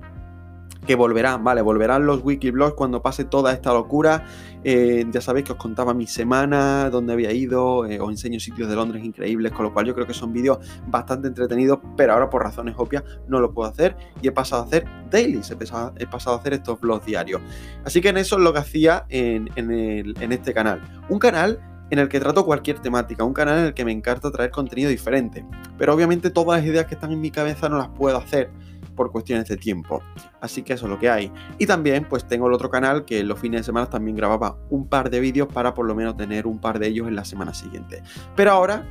que 0.86 0.94
volverán, 0.94 1.44
¿vale? 1.44 1.62
Volverán 1.62 2.06
los 2.06 2.22
wikiblogs 2.24 2.74
cuando 2.74 3.02
pase 3.02 3.24
toda 3.24 3.52
esta 3.52 3.72
locura. 3.72 4.24
Eh, 4.64 5.04
ya 5.10 5.20
sabéis 5.20 5.46
que 5.46 5.52
os 5.52 5.58
contaba 5.58 5.94
mi 5.94 6.06
semana, 6.06 6.90
dónde 6.90 7.12
había 7.12 7.32
ido, 7.32 7.86
eh, 7.86 8.00
os 8.00 8.10
enseño 8.10 8.40
sitios 8.40 8.68
de 8.68 8.74
Londres 8.74 9.04
increíbles, 9.04 9.52
con 9.52 9.64
lo 9.64 9.72
cual 9.72 9.86
yo 9.86 9.94
creo 9.94 10.06
que 10.06 10.14
son 10.14 10.32
vídeos 10.32 10.58
bastante 10.86 11.28
entretenidos, 11.28 11.78
pero 11.96 12.14
ahora 12.14 12.30
por 12.30 12.42
razones 12.42 12.74
obvias 12.78 13.04
no 13.28 13.40
lo 13.40 13.52
puedo 13.52 13.68
hacer 13.68 13.96
y 14.22 14.28
he 14.28 14.32
pasado 14.32 14.62
a 14.62 14.66
hacer 14.66 14.86
dailies, 15.10 15.50
he 15.50 15.56
pasado, 15.56 15.92
a 16.36 16.38
hacer 16.38 16.54
estos 16.54 16.80
vlogs 16.80 17.06
diarios. 17.06 17.40
Así 17.84 18.00
que 18.00 18.08
en 18.08 18.16
eso 18.16 18.36
es 18.36 18.42
lo 18.42 18.52
que 18.52 18.58
hacía 18.60 19.04
en, 19.08 19.50
en 19.56 20.32
este 20.32 20.52
canal. 20.52 20.82
Un 21.08 21.18
canal 21.18 21.60
en 21.90 21.98
el 21.98 22.08
que 22.08 22.18
trato 22.18 22.44
cualquier 22.44 22.80
temática, 22.80 23.24
un 23.24 23.32
canal 23.32 23.58
en 23.58 23.64
el 23.66 23.74
que 23.74 23.84
me 23.84 23.92
encanta 23.92 24.30
traer 24.30 24.50
contenido 24.50 24.90
diferente. 24.90 25.44
Pero 25.78 25.94
obviamente 25.94 26.30
todas 26.30 26.60
las 26.60 26.68
ideas 26.68 26.86
que 26.86 26.94
están 26.94 27.12
en 27.12 27.20
mi 27.20 27.30
cabeza 27.30 27.68
no 27.68 27.78
las 27.78 27.88
puedo 27.88 28.16
hacer 28.16 28.50
por 28.96 29.12
cuestiones 29.12 29.46
de 29.46 29.56
tiempo. 29.56 30.02
Así 30.40 30.62
que 30.62 30.72
eso 30.72 30.86
es 30.86 30.90
lo 30.90 30.98
que 30.98 31.08
hay. 31.08 31.30
Y 31.58 31.66
también 31.66 32.06
pues 32.08 32.26
tengo 32.26 32.48
el 32.48 32.52
otro 32.52 32.70
canal 32.70 33.04
que 33.04 33.22
los 33.22 33.38
fines 33.38 33.60
de 33.60 33.64
semana 33.64 33.88
también 33.88 34.16
grababa 34.16 34.58
un 34.70 34.88
par 34.88 35.10
de 35.10 35.20
vídeos 35.20 35.46
para 35.46 35.74
por 35.74 35.86
lo 35.86 35.94
menos 35.94 36.16
tener 36.16 36.46
un 36.46 36.60
par 36.60 36.80
de 36.80 36.88
ellos 36.88 37.06
en 37.06 37.14
la 37.14 37.24
semana 37.24 37.54
siguiente. 37.54 38.02
Pero 38.34 38.50
ahora 38.50 38.84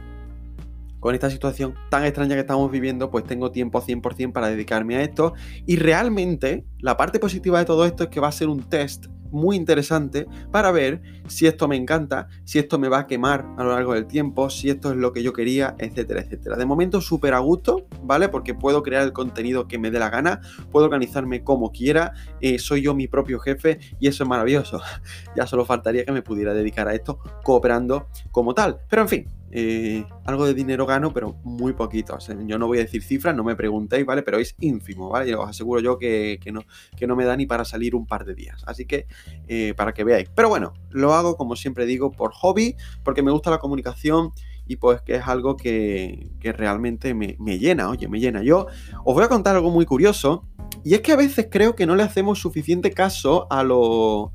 con 1.06 1.14
esta 1.14 1.30
situación 1.30 1.76
tan 1.92 2.04
extraña 2.04 2.34
que 2.34 2.42
estamos 2.42 2.72
viviendo, 2.72 3.12
pues 3.12 3.26
tengo 3.26 3.52
tiempo 3.52 3.80
100% 3.80 4.32
para 4.32 4.48
dedicarme 4.48 4.96
a 4.96 5.04
esto. 5.04 5.36
Y 5.68 5.76
realmente 5.76 6.66
la 6.86 6.98
parte 6.98 7.18
positiva 7.18 7.58
de 7.58 7.66
todo 7.66 7.84
esto 7.84 8.04
es 8.04 8.10
que 8.10 8.20
va 8.20 8.28
a 8.28 8.32
ser 8.32 8.48
un 8.48 8.62
test 8.62 9.08
muy 9.32 9.56
interesante 9.56 10.28
para 10.52 10.70
ver 10.70 11.02
si 11.28 11.48
esto 11.48 11.68
me 11.68 11.76
encanta, 11.76 12.28
si 12.44 12.60
esto 12.60 12.78
me 12.78 12.90
va 12.90 13.00
a 13.00 13.08
quemar 13.08 13.44
a 13.58 13.64
lo 13.64 13.72
largo 13.72 13.96
del 13.96 14.06
tiempo, 14.06 14.52
si 14.52 14.70
esto 14.70 14.92
es 14.92 14.98
lo 14.98 15.12
que 15.12 15.24
yo 15.24 15.34
quería, 15.34 15.76
etcétera, 15.80 16.22
etcétera. 16.22 16.58
De 16.58 16.66
momento 16.68 17.02
súper 17.02 17.34
a 17.34 17.40
gusto, 17.40 17.88
¿vale? 18.04 18.30
Porque 18.30 18.54
puedo 18.54 18.84
crear 18.84 19.02
el 19.02 19.14
contenido 19.14 19.68
que 19.68 19.80
me 19.80 19.90
dé 19.90 19.98
la 19.98 20.12
gana, 20.12 20.42
puedo 20.72 20.86
organizarme 20.86 21.44
como 21.44 21.72
quiera, 21.72 22.14
eh, 22.40 22.60
soy 22.60 22.84
yo 22.84 22.94
mi 22.94 23.08
propio 23.08 23.40
jefe 23.40 23.80
y 24.00 24.08
eso 24.08 24.24
es 24.24 24.30
maravilloso. 24.30 24.80
ya 25.36 25.48
solo 25.48 25.66
faltaría 25.66 26.06
que 26.06 26.12
me 26.12 26.22
pudiera 26.22 26.54
dedicar 26.54 26.88
a 26.88 26.94
esto 26.94 27.18
cooperando 27.44 28.10
como 28.32 28.54
tal. 28.54 28.78
Pero 28.88 29.02
en 29.02 29.08
fin, 29.10 29.28
eh, 29.58 30.06
algo 30.26 30.46
de 30.46 30.54
dinero 30.54 30.86
gano, 30.86 31.14
pero 31.14 31.40
muy 31.46 31.72
poquito. 31.72 32.18
yo 32.46 32.60
no 32.60 32.68
voy 32.68 32.80
a 32.80 32.82
decir 32.82 33.02
cifras, 33.02 33.34
no 33.34 33.46
me 33.46 33.56
preguntéis, 33.56 34.06
¿vale? 34.06 34.22
Pero 34.22 34.38
es 34.38 34.54
ínfimo, 34.60 35.10
¿vale? 35.10 35.30
Y 35.30 35.34
os 35.34 35.50
aseguro 35.50 35.80
yo 35.80 35.98
que, 35.98 36.40
no, 36.52 36.62
que 36.98 37.08
no 37.08 37.16
me 37.16 37.26
da 37.26 37.36
ni 37.36 37.46
para 37.46 37.66
salir 37.66 37.96
un 37.96 38.06
par 38.06 38.26
de 38.26 38.36
días. 38.36 38.64
Así 38.66 38.86
que, 38.86 39.08
eh, 39.48 39.74
para 39.76 39.94
que 39.94 40.04
veáis. 40.04 40.30
Pero 40.36 40.50
bueno, 40.50 40.74
lo 40.90 41.14
hago, 41.14 41.38
como 41.38 41.56
siempre 41.56 41.86
digo, 41.86 42.12
por 42.12 42.34
hobby, 42.34 42.76
porque 43.04 43.24
me 43.24 43.32
gusta 43.32 43.52
la 43.52 43.60
comunicación 43.60 44.32
y 44.68 44.78
pues 44.78 45.02
que 45.02 45.16
es 45.16 45.28
algo 45.28 45.58
que, 45.58 46.32
realmente 46.42 47.14
me, 47.14 47.36
llena, 47.60 47.90
oye, 47.90 48.08
me 48.08 48.20
llena. 48.20 48.44
Yo 48.44 48.68
os 49.04 49.14
voy 49.14 49.24
a 49.24 49.28
contar 49.28 49.56
algo 49.56 49.72
muy 49.72 49.86
curioso. 49.86 50.48
Y 50.84 50.94
es 50.94 51.02
que 51.02 51.14
a 51.14 51.16
veces 51.16 51.48
creo 51.50 51.76
que 51.76 51.86
no 51.86 51.96
le 51.96 52.04
hacemos 52.04 52.40
suficiente 52.40 52.92
caso 52.92 53.48
a, 53.50 53.62
a 53.62 53.64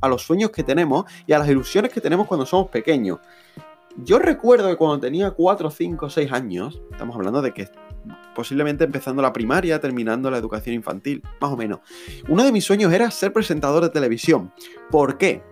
los 0.09 0.23
sueños 0.23 0.51
que 0.51 0.65
tenemos 0.65 1.05
y 1.27 1.33
a 1.33 1.39
las 1.39 1.49
ilusiones 1.49 1.93
que 1.93 2.01
tenemos 2.01 2.27
cuando 2.27 2.47
somos 2.47 2.71
pequeños. 2.71 3.19
Yo 3.97 4.19
recuerdo 4.19 4.69
que 4.69 4.77
cuando 4.77 5.01
tenía 5.01 5.33
4, 5.33 5.71
5, 5.71 6.11
6 6.11 6.33
años, 6.33 6.81
estamos 6.91 7.15
hablando 7.17 7.43
de 7.43 7.53
que 7.53 7.69
posiblemente 8.35 8.85
empezando 8.85 9.23
la 9.23 9.33
primaria, 9.33 9.81
terminando 9.81 10.31
la 10.31 10.39
educación 10.39 10.75
infantil, 10.75 11.23
más 11.41 11.51
o 11.51 11.57
menos, 11.57 11.81
uno 12.29 12.45
de 12.45 12.53
mis 12.53 12.65
sueños 12.65 12.93
era 12.93 13.11
ser 13.11 13.33
presentador 13.33 13.83
de 13.83 13.91
televisión. 13.91 14.53
¿Por 14.91 15.19
qué? 15.19 15.43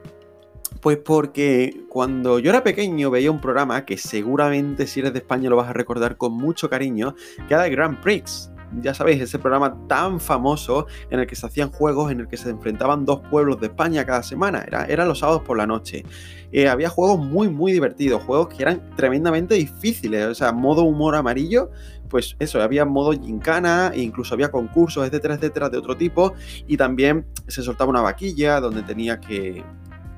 Pues 0.80 0.98
porque 0.98 1.84
cuando 1.88 2.38
yo 2.38 2.50
era 2.50 2.62
pequeño 2.62 3.10
veía 3.10 3.30
un 3.30 3.40
programa 3.40 3.84
que 3.84 3.96
seguramente 3.96 4.86
si 4.86 5.00
eres 5.00 5.12
de 5.12 5.18
España 5.20 5.50
lo 5.50 5.56
vas 5.56 5.68
a 5.68 5.72
recordar 5.72 6.16
con 6.16 6.32
mucho 6.32 6.70
cariño, 6.70 7.14
que 7.48 7.54
era 7.54 7.66
el 7.66 7.72
Grand 7.72 8.00
Prix 8.00 8.50
ya 8.80 8.94
sabéis, 8.94 9.20
ese 9.20 9.38
programa 9.38 9.76
tan 9.88 10.20
famoso 10.20 10.86
en 11.10 11.20
el 11.20 11.26
que 11.26 11.36
se 11.36 11.46
hacían 11.46 11.70
juegos, 11.70 12.12
en 12.12 12.20
el 12.20 12.28
que 12.28 12.36
se 12.36 12.50
enfrentaban 12.50 13.04
dos 13.04 13.20
pueblos 13.30 13.60
de 13.60 13.68
España 13.68 14.04
cada 14.04 14.22
semana, 14.22 14.64
era, 14.66 14.84
eran 14.86 15.08
los 15.08 15.20
sábados 15.20 15.42
por 15.42 15.56
la 15.56 15.66
noche. 15.66 16.04
Eh, 16.52 16.68
había 16.68 16.88
juegos 16.88 17.18
muy, 17.18 17.48
muy 17.48 17.72
divertidos, 17.72 18.22
juegos 18.22 18.48
que 18.48 18.62
eran 18.62 18.94
tremendamente 18.96 19.54
difíciles, 19.54 20.26
o 20.26 20.34
sea, 20.34 20.52
modo 20.52 20.82
humor 20.82 21.14
amarillo, 21.14 21.70
pues 22.08 22.36
eso, 22.38 22.60
había 22.60 22.84
modo 22.84 23.12
gincana, 23.12 23.92
e 23.94 24.00
incluso 24.00 24.34
había 24.34 24.50
concursos, 24.50 25.06
etcétera, 25.06 25.34
etcétera, 25.34 25.68
de 25.68 25.78
otro 25.78 25.96
tipo, 25.96 26.34
y 26.66 26.76
también 26.76 27.26
se 27.46 27.62
soltaba 27.62 27.90
una 27.90 28.00
vaquilla 28.00 28.60
donde 28.60 28.82
tenía 28.82 29.20
que 29.20 29.62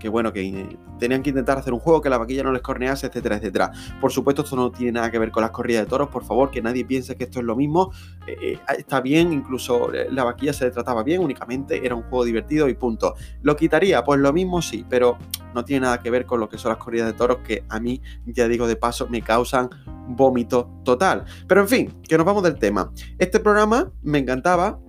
que 0.01 0.09
bueno, 0.09 0.33
que 0.33 0.77
tenían 0.99 1.23
que 1.23 1.31
intentar 1.31 1.59
hacer 1.59 1.73
un 1.73 1.79
juego 1.79 2.01
que 2.01 2.11
la 2.11 2.19
vaquilla 2.19 2.43
no 2.43 2.53
les 2.53 2.63
cornease, 2.63 3.07
etcétera, 3.07 3.37
etcétera. 3.37 3.71
Por 4.01 4.11
supuesto, 4.11 4.43
esto 4.43 4.57
no 4.57 4.73
tiene 4.73 4.93
nada 4.93 5.11
que 5.11 5.19
ver 5.19 5.31
con 5.31 5.43
las 5.43 5.53
corridas 5.53 5.85
de 5.85 5.91
toros, 5.91 6.09
por 6.09 6.25
favor, 6.25 6.51
que 6.51 6.61
nadie 6.63 6.85
piense 6.85 7.17
que 7.17 7.25
esto 7.25 7.39
es 7.39 7.45
lo 7.45 7.55
mismo. 7.55 7.93
Eh, 8.27 8.37
eh, 8.43 8.59
está 8.79 9.01
bien, 9.01 9.33
incluso 9.33 9.93
eh, 9.95 10.09
la 10.11 10.25
vaquilla 10.25 10.53
se 10.53 10.65
le 10.65 10.71
trataba 10.73 11.05
bien, 11.05 11.21
únicamente 11.21 11.85
era 11.85 11.95
un 11.95 12.03
juego 12.03 12.25
divertido 12.25 12.69
y 12.69 12.75
punto. 12.75 13.15
¿Lo 13.43 13.55
quitaría? 13.55 14.03
Pues 14.03 14.19
lo 14.19 14.33
mismo 14.33 14.63
sí, 14.63 14.85
pero 14.89 15.19
no 15.55 15.65
tiene 15.65 15.83
nada 15.83 16.01
que 16.01 16.11
ver 16.11 16.27
con 16.27 16.41
lo 16.41 16.49
que 16.49 16.59
son 16.59 16.71
las 16.71 16.79
corridas 16.79 17.07
de 17.07 17.13
toros, 17.13 17.39
que 17.45 17.65
a 17.69 17.79
mí, 17.79 18.01
ya 18.27 18.49
digo 18.49 18.67
de 18.67 18.77
paso, 18.77 19.07
me 19.09 19.23
causan 19.23 19.69
vómito 20.09 20.71
total. 20.85 21.25
Pero 21.47 21.61
en 21.61 21.69
fin, 21.69 22.01
que 22.09 22.17
nos 22.17 22.27
vamos 22.27 22.43
del 22.43 22.59
tema. 22.59 22.91
Este 23.19 23.39
programa 23.39 23.93
me 24.03 24.19
encantaba, 24.19 24.81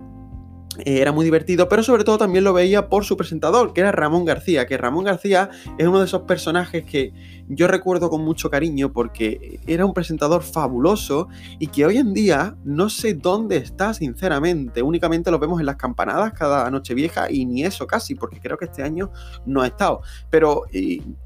era 0.84 1.12
muy 1.12 1.24
divertido, 1.24 1.68
pero 1.68 1.82
sobre 1.82 2.04
todo 2.04 2.18
también 2.18 2.44
lo 2.44 2.52
veía 2.52 2.88
por 2.88 3.04
su 3.04 3.16
presentador, 3.16 3.72
que 3.72 3.82
era 3.82 3.92
Ramón 3.92 4.24
García, 4.24 4.66
que 4.66 4.78
Ramón 4.78 5.04
García 5.04 5.50
es 5.76 5.86
uno 5.86 5.98
de 5.98 6.06
esos 6.06 6.22
personajes 6.22 6.84
que 6.84 7.12
yo 7.48 7.68
recuerdo 7.68 8.08
con 8.08 8.24
mucho 8.24 8.48
cariño 8.48 8.92
porque 8.92 9.60
era 9.66 9.84
un 9.84 9.92
presentador 9.92 10.42
fabuloso 10.42 11.28
y 11.58 11.66
que 11.66 11.84
hoy 11.84 11.98
en 11.98 12.14
día 12.14 12.56
no 12.64 12.88
sé 12.88 13.14
dónde 13.14 13.56
está 13.56 13.92
sinceramente, 13.92 14.82
únicamente 14.82 15.30
lo 15.30 15.38
vemos 15.38 15.60
en 15.60 15.66
las 15.66 15.76
campanadas 15.76 16.32
cada 16.32 16.70
noche 16.70 16.94
vieja 16.94 17.30
y 17.30 17.44
ni 17.44 17.64
eso 17.64 17.86
casi, 17.86 18.14
porque 18.14 18.40
creo 18.40 18.56
que 18.56 18.64
este 18.64 18.82
año 18.82 19.10
no 19.44 19.60
ha 19.60 19.66
estado, 19.66 20.00
pero 20.30 20.62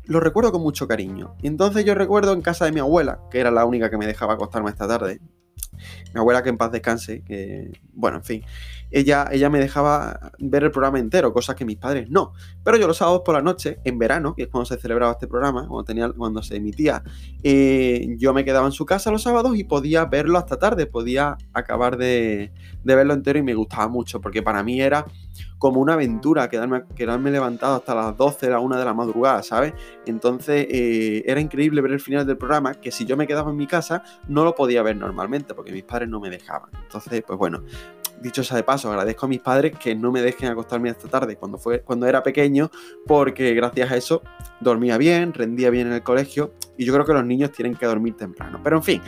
lo 0.04 0.20
recuerdo 0.20 0.52
con 0.52 0.62
mucho 0.62 0.88
cariño. 0.88 1.36
Entonces 1.42 1.84
yo 1.84 1.94
recuerdo 1.94 2.32
en 2.32 2.40
casa 2.40 2.64
de 2.64 2.72
mi 2.72 2.80
abuela, 2.80 3.20
que 3.30 3.38
era 3.38 3.50
la 3.50 3.64
única 3.64 3.90
que 3.90 3.98
me 3.98 4.06
dejaba 4.06 4.34
acostarme 4.34 4.70
esta 4.70 4.88
tarde, 4.88 5.20
mi 6.14 6.20
abuela 6.20 6.42
que 6.42 6.48
en 6.48 6.56
paz 6.56 6.72
descanse, 6.72 7.22
que 7.22 7.72
bueno, 7.92 8.18
en 8.18 8.24
fin, 8.24 8.44
ella, 8.90 9.28
ella 9.32 9.50
me 9.50 9.58
dejaba 9.58 10.32
ver 10.38 10.64
el 10.64 10.70
programa 10.70 10.98
entero, 10.98 11.32
cosas 11.32 11.56
que 11.56 11.64
mis 11.64 11.76
padres 11.76 12.08
no. 12.08 12.32
Pero 12.62 12.76
yo 12.76 12.86
los 12.86 12.98
sábados 12.98 13.22
por 13.24 13.34
la 13.34 13.42
noche, 13.42 13.78
en 13.84 13.98
verano, 13.98 14.34
que 14.34 14.44
es 14.44 14.48
cuando 14.48 14.66
se 14.66 14.78
celebraba 14.78 15.12
este 15.12 15.26
programa, 15.26 15.66
cuando, 15.66 15.84
tenía, 15.84 16.10
cuando 16.12 16.42
se 16.42 16.56
emitía, 16.56 17.02
eh, 17.42 18.14
yo 18.18 18.32
me 18.32 18.44
quedaba 18.44 18.66
en 18.66 18.72
su 18.72 18.86
casa 18.86 19.10
los 19.10 19.22
sábados 19.22 19.56
y 19.56 19.64
podía 19.64 20.04
verlo 20.04 20.38
hasta 20.38 20.58
tarde, 20.58 20.86
podía 20.86 21.36
acabar 21.52 21.96
de, 21.96 22.52
verlo 22.84 23.14
entero 23.14 23.38
y 23.38 23.42
me 23.42 23.54
gustaba 23.54 23.88
mucho, 23.88 24.20
porque 24.20 24.42
para 24.42 24.62
mí 24.62 24.80
era 24.80 25.04
como 25.58 25.80
una 25.80 25.94
aventura 25.94 26.48
quedarme, 26.48 26.84
quedarme 26.94 27.30
levantado 27.30 27.76
hasta 27.76 27.94
las 27.94 28.16
12, 28.16 28.50
la 28.50 28.60
1 28.60 28.78
de 28.78 28.84
la 28.84 28.94
madrugada, 28.94 29.42
¿sabes? 29.42 29.74
Entonces 30.06 30.66
eh, 30.70 31.22
era 31.26 31.40
increíble 31.40 31.80
ver 31.80 31.92
el 31.92 32.00
final 32.00 32.26
del 32.26 32.36
programa, 32.36 32.74
que 32.74 32.90
si 32.90 33.04
yo 33.04 33.16
me 33.16 33.26
quedaba 33.26 33.50
en 33.50 33.56
mi 33.56 33.66
casa 33.66 34.02
no 34.28 34.44
lo 34.44 34.54
podía 34.54 34.82
ver 34.82 34.96
normalmente, 34.96 35.54
porque 35.54 35.72
mis 35.72 35.84
padres 35.84 36.08
no 36.08 36.20
me 36.20 36.30
dejaban. 36.30 36.70
Entonces, 36.82 37.22
pues 37.26 37.38
bueno, 37.38 37.62
dicho 38.20 38.42
sea 38.44 38.56
de 38.56 38.62
paso, 38.62 38.90
agradezco 38.90 39.26
a 39.26 39.28
mis 39.28 39.40
padres 39.40 39.72
que 39.78 39.94
no 39.94 40.12
me 40.12 40.22
dejen 40.22 40.50
acostarme 40.50 40.90
esta 40.90 41.08
tarde 41.08 41.36
cuando, 41.36 41.58
fue, 41.58 41.80
cuando 41.80 42.06
era 42.06 42.22
pequeño, 42.22 42.70
porque 43.06 43.54
gracias 43.54 43.90
a 43.90 43.96
eso 43.96 44.22
dormía 44.60 44.98
bien, 44.98 45.32
rendía 45.32 45.70
bien 45.70 45.88
en 45.88 45.94
el 45.94 46.02
colegio, 46.02 46.52
y 46.76 46.84
yo 46.84 46.92
creo 46.92 47.04
que 47.04 47.12
los 47.12 47.24
niños 47.24 47.52
tienen 47.52 47.74
que 47.74 47.86
dormir 47.86 48.16
temprano. 48.16 48.60
Pero 48.62 48.76
en 48.76 48.82
fin, 48.82 49.02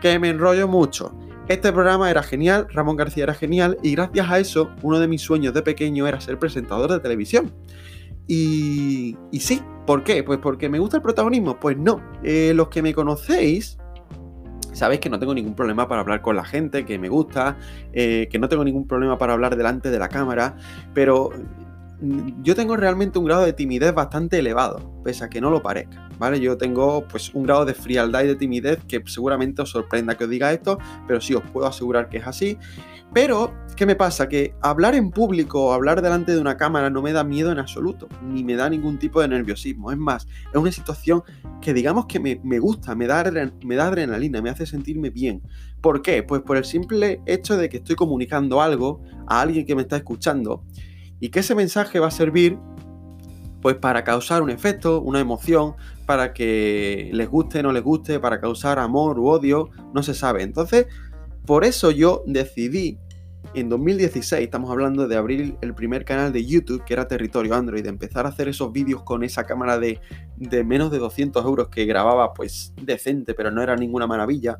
que 0.00 0.18
me 0.18 0.30
enrollo 0.30 0.68
mucho. 0.68 1.16
Este 1.48 1.72
programa 1.72 2.10
era 2.10 2.22
genial, 2.22 2.66
Ramón 2.72 2.96
García 2.96 3.24
era 3.24 3.34
genial, 3.34 3.76
y 3.82 3.94
gracias 3.94 4.30
a 4.30 4.38
eso, 4.38 4.70
uno 4.82 4.98
de 4.98 5.08
mis 5.08 5.20
sueños 5.20 5.52
de 5.52 5.62
pequeño 5.62 6.06
era 6.06 6.20
ser 6.20 6.38
presentador 6.38 6.90
de 6.90 7.00
televisión. 7.00 7.52
Y, 8.26 9.16
y 9.30 9.40
sí, 9.40 9.60
¿por 9.86 10.04
qué? 10.04 10.22
Pues 10.22 10.38
porque 10.38 10.70
me 10.70 10.78
gusta 10.78 10.96
el 10.96 11.02
protagonismo. 11.02 11.60
Pues 11.60 11.76
no, 11.76 12.00
eh, 12.22 12.52
los 12.54 12.68
que 12.68 12.80
me 12.80 12.94
conocéis 12.94 13.78
sabéis 14.74 15.00
que 15.00 15.08
no 15.08 15.18
tengo 15.18 15.34
ningún 15.34 15.54
problema 15.54 15.88
para 15.88 16.02
hablar 16.02 16.20
con 16.20 16.36
la 16.36 16.44
gente, 16.44 16.84
que 16.84 16.98
me 16.98 17.08
gusta, 17.08 17.56
eh, 17.92 18.28
que 18.30 18.38
no 18.38 18.48
tengo 18.48 18.64
ningún 18.64 18.86
problema 18.86 19.16
para 19.16 19.32
hablar 19.32 19.56
delante 19.56 19.90
de 19.90 19.98
la 19.98 20.08
cámara, 20.08 20.56
pero 20.92 21.30
yo 22.42 22.54
tengo 22.54 22.76
realmente 22.76 23.18
un 23.18 23.24
grado 23.24 23.44
de 23.44 23.52
timidez 23.52 23.94
bastante 23.94 24.38
elevado, 24.38 25.00
pese 25.04 25.24
a 25.24 25.28
que 25.28 25.40
no 25.40 25.50
lo 25.50 25.62
parezca, 25.62 26.08
¿vale? 26.18 26.40
Yo 26.40 26.56
tengo 26.56 27.06
pues 27.08 27.34
un 27.34 27.44
grado 27.44 27.64
de 27.64 27.74
frialdad 27.74 28.24
y 28.24 28.28
de 28.28 28.36
timidez 28.36 28.78
que 28.86 29.02
seguramente 29.06 29.62
os 29.62 29.70
sorprenda 29.70 30.16
que 30.16 30.24
os 30.24 30.30
diga 30.30 30.52
esto, 30.52 30.78
pero 31.06 31.20
sí 31.20 31.34
os 31.34 31.42
puedo 31.52 31.66
asegurar 31.66 32.08
que 32.08 32.18
es 32.18 32.26
así. 32.26 32.58
Pero, 33.12 33.54
¿qué 33.76 33.86
me 33.86 33.94
pasa? 33.94 34.28
Que 34.28 34.54
hablar 34.60 34.96
en 34.96 35.10
público 35.10 35.66
o 35.66 35.72
hablar 35.72 36.02
delante 36.02 36.32
de 36.32 36.40
una 36.40 36.56
cámara 36.56 36.90
no 36.90 37.00
me 37.00 37.12
da 37.12 37.22
miedo 37.22 37.52
en 37.52 37.60
absoluto, 37.60 38.08
ni 38.22 38.42
me 38.42 38.56
da 38.56 38.68
ningún 38.68 38.98
tipo 38.98 39.20
de 39.20 39.28
nerviosismo. 39.28 39.92
Es 39.92 39.98
más, 39.98 40.26
es 40.52 40.56
una 40.56 40.72
situación 40.72 41.22
que 41.60 41.72
digamos 41.72 42.06
que 42.06 42.18
me, 42.18 42.58
gusta, 42.58 42.94
me 42.96 43.06
da, 43.06 43.22
me 43.64 43.76
da 43.76 43.86
adrenalina, 43.86 44.42
me 44.42 44.50
hace 44.50 44.66
sentirme 44.66 45.10
bien. 45.10 45.42
¿Por 45.80 46.02
qué? 46.02 46.24
Pues 46.24 46.42
por 46.42 46.56
el 46.56 46.64
simple 46.64 47.20
hecho 47.26 47.56
de 47.56 47.68
que 47.68 47.76
estoy 47.76 47.94
comunicando 47.94 48.60
algo 48.60 49.02
a 49.28 49.42
alguien 49.42 49.64
que 49.64 49.76
me 49.76 49.82
está 49.82 49.96
escuchando 49.96 50.64
y 51.24 51.30
que 51.30 51.40
ese 51.40 51.54
mensaje 51.54 52.00
va 52.00 52.08
a 52.08 52.10
servir 52.10 52.58
pues 53.62 53.76
para 53.76 54.04
causar 54.04 54.42
un 54.42 54.50
efecto, 54.50 55.00
una 55.00 55.20
emoción, 55.20 55.74
para 56.04 56.34
que 56.34 57.08
les 57.14 57.30
guste, 57.30 57.62
no 57.62 57.72
les 57.72 57.82
guste, 57.82 58.20
para 58.20 58.42
causar 58.42 58.78
amor 58.78 59.18
u 59.18 59.28
odio, 59.28 59.70
no 59.94 60.02
se 60.02 60.12
sabe. 60.12 60.42
Entonces, 60.42 60.86
por 61.46 61.64
eso 61.64 61.90
yo 61.90 62.24
decidí 62.26 62.98
en 63.54 63.70
2016 63.70 64.42
estamos 64.42 64.70
hablando 64.70 65.08
de 65.08 65.16
abrir 65.16 65.56
el 65.62 65.74
primer 65.74 66.04
canal 66.04 66.30
de 66.30 66.44
YouTube, 66.44 66.84
que 66.84 66.92
era 66.92 67.08
Territorio 67.08 67.54
Android, 67.54 67.82
de 67.82 67.88
empezar 67.88 68.26
a 68.26 68.28
hacer 68.28 68.48
esos 68.48 68.70
vídeos 68.70 69.02
con 69.02 69.24
esa 69.24 69.44
cámara 69.44 69.78
de, 69.78 70.02
de 70.36 70.62
menos 70.62 70.90
de 70.90 70.98
200 70.98 71.42
euros 71.42 71.68
que 71.68 71.86
grababa 71.86 72.34
pues 72.34 72.74
decente, 72.82 73.32
pero 73.32 73.50
no 73.50 73.62
era 73.62 73.76
ninguna 73.76 74.06
maravilla 74.06 74.58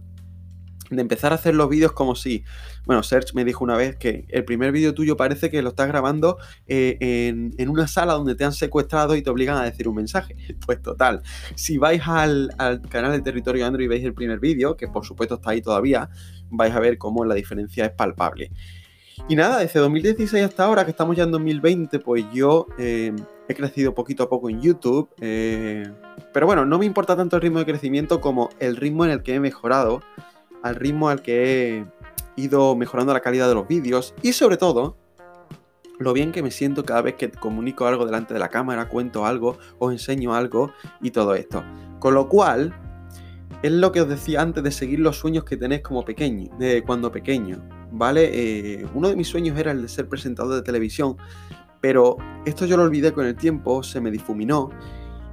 de 0.90 1.00
empezar 1.00 1.32
a 1.32 1.36
hacer 1.36 1.54
los 1.54 1.68
vídeos 1.68 1.92
como 1.92 2.14
si, 2.14 2.44
bueno, 2.86 3.02
Serge 3.02 3.32
me 3.34 3.44
dijo 3.44 3.64
una 3.64 3.76
vez 3.76 3.96
que 3.96 4.26
el 4.28 4.44
primer 4.44 4.72
vídeo 4.72 4.94
tuyo 4.94 5.16
parece 5.16 5.50
que 5.50 5.62
lo 5.62 5.70
estás 5.70 5.88
grabando 5.88 6.38
eh, 6.66 6.96
en, 7.00 7.68
una 7.68 7.88
sala 7.88 8.14
donde 8.14 8.34
te 8.34 8.44
han 8.44 8.52
secuestrado 8.52 9.16
y 9.16 9.22
te 9.22 9.30
obligan 9.30 9.56
a 9.56 9.64
decir 9.64 9.88
un 9.88 9.96
mensaje. 9.96 10.36
Pues 10.64 10.80
total, 10.80 11.22
si 11.56 11.76
vais 11.76 12.00
al, 12.06 12.50
al 12.56 12.80
canal 12.88 13.12
de 13.12 13.20
Territorio 13.20 13.66
Android 13.66 13.84
y 13.84 13.88
veis 13.88 14.04
el 14.04 14.14
primer 14.14 14.40
vídeo, 14.40 14.76
que 14.76 14.88
por 14.88 15.04
supuesto 15.04 15.34
está 15.34 15.50
ahí 15.50 15.60
todavía, 15.60 16.08
vais 16.48 16.74
a 16.74 16.80
ver 16.80 16.96
cómo 16.96 17.24
la 17.24 17.34
diferencia 17.34 17.84
es 17.84 17.92
palpable. 17.92 18.50
Y 19.28 19.36
nada, 19.36 19.58
desde 19.58 19.80
2016 19.80 20.44
hasta 20.44 20.64
ahora, 20.64 20.84
que 20.84 20.90
estamos 20.90 21.16
ya 21.16 21.24
en 21.24 21.30
2020, 21.30 21.98
pues 22.00 22.24
yo 22.32 22.66
eh, 22.78 23.12
he 23.48 23.54
crecido 23.54 23.94
poquito 23.94 24.24
a 24.24 24.28
poco 24.28 24.50
en 24.50 24.60
YouTube. 24.60 25.08
Eh, 25.20 25.90
pero 26.32 26.46
bueno, 26.46 26.66
no 26.66 26.78
me 26.78 26.86
importa 26.86 27.16
tanto 27.16 27.36
el 27.36 27.42
ritmo 27.42 27.58
de 27.60 27.64
crecimiento 27.64 28.20
como 28.20 28.50
el 28.58 28.76
ritmo 28.76 29.04
en 29.04 29.12
el 29.12 29.22
que 29.22 29.34
he 29.34 29.40
mejorado, 29.40 30.02
al 30.64 30.76
ritmo 30.76 31.10
al 31.10 31.22
que 31.22 31.78
he 31.78 31.86
ido 32.36 32.74
mejorando 32.74 33.12
la 33.12 33.20
calidad 33.20 33.48
de 33.48 33.54
los 33.54 33.68
vídeos 33.68 34.14
y 34.22 34.32
sobre 34.32 34.56
todo 34.56 34.96
lo 35.98 36.12
bien 36.12 36.32
que 36.32 36.42
me 36.42 36.50
siento 36.50 36.84
cada 36.84 37.02
vez 37.02 37.14
que 37.14 37.30
comunico 37.30 37.86
algo 37.86 38.06
delante 38.06 38.34
de 38.34 38.40
la 38.40 38.48
cámara, 38.48 38.88
cuento 38.88 39.26
algo, 39.26 39.58
os 39.78 39.92
enseño 39.92 40.34
algo 40.34 40.72
y 41.00 41.12
todo 41.12 41.34
esto. 41.34 41.62
Con 42.00 42.14
lo 42.14 42.28
cual, 42.28 42.74
es 43.62 43.70
lo 43.72 43.92
que 43.92 44.00
os 44.00 44.08
decía 44.08 44.40
antes 44.42 44.64
de 44.64 44.72
seguir 44.72 45.00
los 45.00 45.18
sueños 45.18 45.44
que 45.44 45.56
tenéis 45.56 45.82
como 45.82 46.04
pequeño, 46.04 46.50
de 46.58 46.82
cuando 46.82 47.12
pequeño, 47.12 47.62
¿vale? 47.92 48.30
Eh, 48.32 48.86
uno 48.94 49.08
de 49.08 49.16
mis 49.16 49.28
sueños 49.28 49.56
era 49.58 49.70
el 49.70 49.82
de 49.82 49.88
ser 49.88 50.08
presentador 50.08 50.54
de 50.54 50.62
televisión, 50.62 51.16
pero 51.80 52.16
esto 52.44 52.66
yo 52.66 52.76
lo 52.76 52.82
olvidé 52.82 53.12
con 53.12 53.26
el 53.26 53.36
tiempo, 53.36 53.82
se 53.82 54.00
me 54.00 54.10
difuminó 54.10 54.70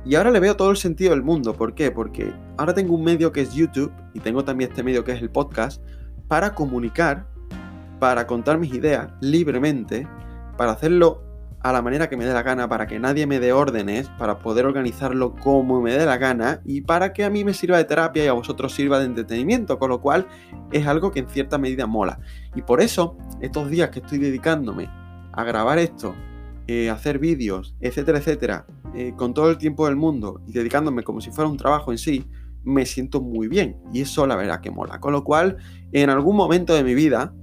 y 0.05 0.15
ahora 0.15 0.31
le 0.31 0.39
veo 0.39 0.55
todo 0.55 0.71
el 0.71 0.77
sentido 0.77 1.11
del 1.11 1.23
mundo. 1.23 1.53
¿Por 1.53 1.75
qué? 1.75 1.91
Porque 1.91 2.33
ahora 2.57 2.73
tengo 2.73 2.95
un 2.95 3.03
medio 3.03 3.31
que 3.31 3.41
es 3.41 3.53
YouTube 3.53 3.91
y 4.13 4.19
tengo 4.19 4.43
también 4.43 4.71
este 4.71 4.83
medio 4.83 5.03
que 5.03 5.11
es 5.11 5.21
el 5.21 5.29
podcast 5.29 5.81
para 6.27 6.55
comunicar, 6.55 7.27
para 7.99 8.25
contar 8.25 8.57
mis 8.57 8.73
ideas 8.73 9.09
libremente 9.21 10.07
para 10.61 10.73
hacerlo 10.73 11.23
a 11.63 11.71
la 11.71 11.81
manera 11.81 12.07
que 12.07 12.17
me 12.17 12.25
dé 12.25 12.33
la 12.33 12.43
gana, 12.43 12.69
para 12.69 12.85
que 12.87 12.99
nadie 12.99 13.25
me 13.25 13.39
dé 13.39 13.51
órdenes, 13.51 14.09
para 14.17 14.37
poder 14.37 14.65
organizarlo 14.65 15.33
como 15.33 15.81
me 15.81 15.91
dé 15.91 16.05
la 16.05 16.17
gana 16.17 16.61
y 16.65 16.81
para 16.81 17.13
que 17.13 17.23
a 17.23 17.29
mí 17.29 17.43
me 17.43 17.53
sirva 17.53 17.77
de 17.77 17.85
terapia 17.85 18.25
y 18.25 18.27
a 18.27 18.33
vosotros 18.33 18.71
sirva 18.73 18.99
de 18.99 19.05
entretenimiento, 19.05 19.79
con 19.79 19.89
lo 19.89 20.01
cual 20.01 20.27
es 20.71 20.85
algo 20.87 21.11
que 21.11 21.19
en 21.19 21.29
cierta 21.29 21.57
medida 21.57 21.85
mola. 21.85 22.19
Y 22.55 22.61
por 22.61 22.81
eso, 22.81 23.17
estos 23.41 23.69
días 23.69 23.89
que 23.89 23.99
estoy 23.99 24.17
dedicándome 24.17 24.87
a 25.33 25.43
grabar 25.43 25.79
esto, 25.79 26.15
eh, 26.67 26.89
hacer 26.89 27.19
vídeos, 27.19 27.75
etcétera, 27.79 28.19
etcétera, 28.19 28.65
eh, 28.95 29.13
con 29.15 29.33
todo 29.33 29.49
el 29.49 29.57
tiempo 29.57 29.85
del 29.85 29.95
mundo 29.95 30.41
y 30.47 30.51
dedicándome 30.51 31.03
como 31.03 31.21
si 31.21 31.31
fuera 31.31 31.49
un 31.49 31.57
trabajo 31.57 31.91
en 31.91 31.97
sí, 31.97 32.25
me 32.63 32.85
siento 32.85 33.21
muy 33.21 33.47
bien. 33.47 33.77
Y 33.93 34.01
eso 34.01 34.27
la 34.27 34.35
verdad 34.35 34.61
que 34.61 34.71
mola. 34.71 34.99
Con 34.99 35.13
lo 35.13 35.23
cual, 35.23 35.57
en 35.91 36.09
algún 36.09 36.35
momento 36.35 36.73
de 36.73 36.83
mi 36.83 36.93
vida, 36.93 37.33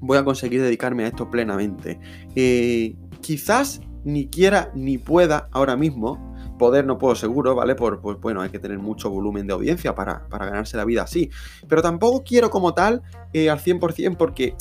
voy 0.00 0.18
a 0.18 0.24
conseguir 0.24 0.62
dedicarme 0.62 1.04
a 1.04 1.08
esto 1.08 1.30
plenamente. 1.30 1.98
Eh, 2.34 2.96
quizás 3.20 3.80
ni 4.04 4.28
quiera 4.28 4.70
ni 4.74 4.98
pueda 4.98 5.48
ahora 5.52 5.76
mismo, 5.76 6.34
poder 6.58 6.84
no 6.84 6.98
puedo 6.98 7.14
seguro, 7.14 7.54
¿vale? 7.54 7.74
Por, 7.74 8.00
pues 8.00 8.18
bueno, 8.20 8.40
hay 8.40 8.50
que 8.50 8.58
tener 8.58 8.78
mucho 8.78 9.10
volumen 9.10 9.46
de 9.46 9.52
audiencia 9.52 9.94
para, 9.94 10.26
ganarse 10.30 10.76
la 10.76 10.84
vida 10.84 11.02
así. 11.02 11.30
Pero 11.68 11.82
tampoco 11.82 12.22
quiero 12.24 12.50
como 12.50 12.74
tal 12.74 13.02
eh, 13.32 13.48
al 13.48 13.58
100% 13.58 14.16
porque 14.16 14.54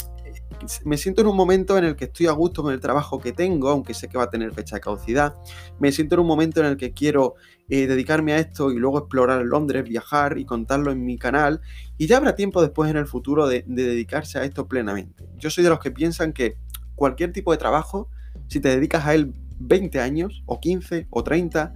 me 0.85 0.97
siento 0.97 1.21
en 1.21 1.27
un 1.27 1.35
momento 1.35 1.77
en 1.77 1.85
el 1.85 1.95
que 1.95 2.05
estoy 2.05 2.27
a 2.27 2.31
gusto 2.31 2.63
con 2.63 2.73
el 2.73 2.79
trabajo 2.79 3.19
que 3.19 3.31
tengo, 3.31 3.69
aunque 3.69 3.93
sé 3.93 4.07
que 4.07 4.17
va 4.17 4.25
a 4.25 4.29
tener 4.29 4.53
fecha 4.53 4.75
de 4.75 4.81
caducidad. 4.81 5.35
Me 5.79 5.91
siento 5.91 6.15
en 6.15 6.21
un 6.21 6.27
momento 6.27 6.59
en 6.59 6.67
el 6.67 6.77
que 6.77 6.93
quiero 6.93 7.35
eh, 7.69 7.87
dedicarme 7.87 8.33
a 8.33 8.37
esto 8.37 8.71
y 8.71 8.77
luego 8.77 8.99
explorar 8.99 9.43
Londres, 9.45 9.83
viajar 9.83 10.37
y 10.37 10.45
contarlo 10.45 10.91
en 10.91 11.03
mi 11.05 11.17
canal. 11.17 11.61
Y 11.97 12.07
ya 12.07 12.17
habrá 12.17 12.35
tiempo 12.35 12.61
después 12.61 12.89
en 12.89 12.97
el 12.97 13.07
futuro 13.07 13.47
de, 13.47 13.63
dedicarse 13.65 14.39
a 14.39 14.43
esto 14.43 14.67
plenamente. 14.67 15.27
Yo 15.37 15.49
soy 15.49 15.63
de 15.63 15.69
los 15.69 15.79
que 15.79 15.91
piensan 15.91 16.33
que 16.33 16.57
cualquier 16.95 17.31
tipo 17.31 17.51
de 17.51 17.57
trabajo, 17.57 18.09
si 18.47 18.59
te 18.59 18.69
dedicas 18.69 19.05
a 19.05 19.15
él 19.15 19.33
20 19.59 19.99
años, 19.99 20.43
o 20.45 20.59
15, 20.59 21.07
o 21.09 21.23
30, 21.23 21.73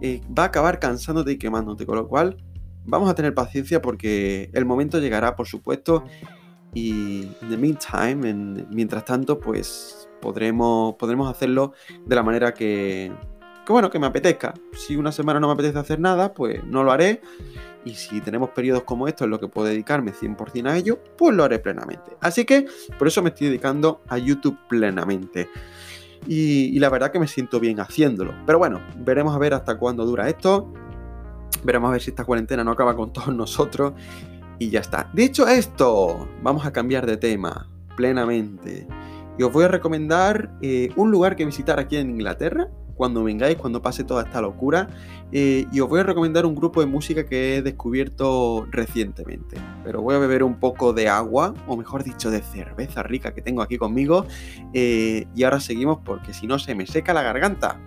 eh, 0.00 0.20
va 0.36 0.44
a 0.44 0.46
acabar 0.46 0.78
cansándote 0.78 1.32
y 1.32 1.38
quemándote. 1.38 1.86
Con 1.86 1.96
lo 1.96 2.08
cual, 2.08 2.36
vamos 2.84 3.10
a 3.10 3.14
tener 3.14 3.34
paciencia 3.34 3.82
porque 3.82 4.50
el 4.52 4.64
momento 4.64 5.00
llegará, 5.00 5.36
por 5.36 5.46
supuesto. 5.46 6.04
Y 6.74 7.22
en 7.42 7.50
the 7.50 7.56
meantime, 7.56 8.28
en, 8.28 8.66
mientras 8.70 9.04
tanto, 9.04 9.38
pues 9.38 10.08
podremos, 10.20 10.94
podremos 10.94 11.30
hacerlo 11.30 11.72
de 12.06 12.16
la 12.16 12.22
manera 12.22 12.54
que, 12.54 13.12
bueno, 13.68 13.90
que 13.90 13.98
me 13.98 14.06
apetezca. 14.06 14.54
Si 14.72 14.96
una 14.96 15.12
semana 15.12 15.38
no 15.38 15.48
me 15.48 15.54
apetece 15.54 15.78
hacer 15.78 16.00
nada, 16.00 16.32
pues 16.32 16.64
no 16.64 16.82
lo 16.82 16.92
haré. 16.92 17.20
Y 17.84 17.94
si 17.94 18.20
tenemos 18.20 18.50
periodos 18.50 18.84
como 18.84 19.08
estos 19.08 19.26
en 19.26 19.30
los 19.30 19.40
que 19.40 19.48
puedo 19.48 19.66
dedicarme 19.66 20.12
100% 20.12 20.68
a 20.68 20.76
ello, 20.76 20.98
pues 21.18 21.34
lo 21.34 21.44
haré 21.44 21.58
plenamente. 21.58 22.16
Así 22.20 22.44
que 22.44 22.66
por 22.98 23.08
eso 23.08 23.22
me 23.22 23.30
estoy 23.30 23.48
dedicando 23.48 24.02
a 24.08 24.16
YouTube 24.18 24.56
plenamente. 24.68 25.50
Y 26.26 26.78
la 26.78 26.88
verdad 26.88 27.10
que 27.10 27.18
me 27.18 27.26
siento 27.26 27.58
bien 27.58 27.80
haciéndolo. 27.80 28.32
Pero 28.46 28.58
bueno, 28.58 28.80
veremos 28.96 29.34
a 29.34 29.38
ver 29.38 29.54
hasta 29.54 29.76
cuándo 29.76 30.06
dura 30.06 30.28
esto. 30.28 30.72
Veremos 31.64 31.88
a 31.88 31.92
ver 31.92 32.00
si 32.00 32.10
esta 32.10 32.24
cuarentena 32.24 32.62
no 32.62 32.70
acaba 32.70 32.94
con 32.94 33.12
todos 33.12 33.34
nosotros 33.34 33.94
y 34.62 34.70
ya 34.70 34.80
está. 34.80 35.10
Dicho 35.12 35.48
esto, 35.48 36.28
vamos 36.40 36.64
a 36.64 36.72
cambiar 36.72 37.04
de 37.04 37.16
tema 37.16 37.68
plenamente. 37.96 38.86
Y 39.36 39.42
os 39.42 39.52
voy 39.52 39.64
a 39.64 39.68
recomendar 39.68 40.52
eh, 40.60 40.90
un 40.94 41.10
lugar 41.10 41.34
que 41.34 41.44
visitar 41.44 41.80
aquí 41.80 41.96
en 41.96 42.10
Inglaterra, 42.10 42.68
cuando 42.94 43.24
vengáis, 43.24 43.56
cuando 43.56 43.82
pase 43.82 44.04
toda 44.04 44.22
esta 44.22 44.40
locura. 44.40 44.88
Eh, 45.32 45.66
y 45.72 45.80
os 45.80 45.88
voy 45.88 45.98
a 46.00 46.02
recomendar 46.04 46.46
un 46.46 46.54
grupo 46.54 46.80
de 46.80 46.86
música 46.86 47.26
que 47.26 47.56
he 47.56 47.62
descubierto 47.62 48.68
recientemente. 48.70 49.56
Pero 49.82 50.00
voy 50.00 50.14
a 50.14 50.18
beber 50.18 50.44
un 50.44 50.60
poco 50.60 50.92
de 50.92 51.08
agua, 51.08 51.54
o 51.66 51.76
mejor 51.76 52.04
dicho, 52.04 52.30
de 52.30 52.40
cerveza 52.40 53.02
rica 53.02 53.34
que 53.34 53.42
tengo 53.42 53.62
aquí 53.62 53.78
conmigo. 53.78 54.26
Eh, 54.74 55.26
y 55.34 55.42
ahora 55.42 55.58
seguimos 55.58 55.98
porque 56.04 56.32
si 56.34 56.46
no 56.46 56.60
se 56.60 56.76
me 56.76 56.86
seca 56.86 57.12
la 57.12 57.22
garganta. 57.22 57.80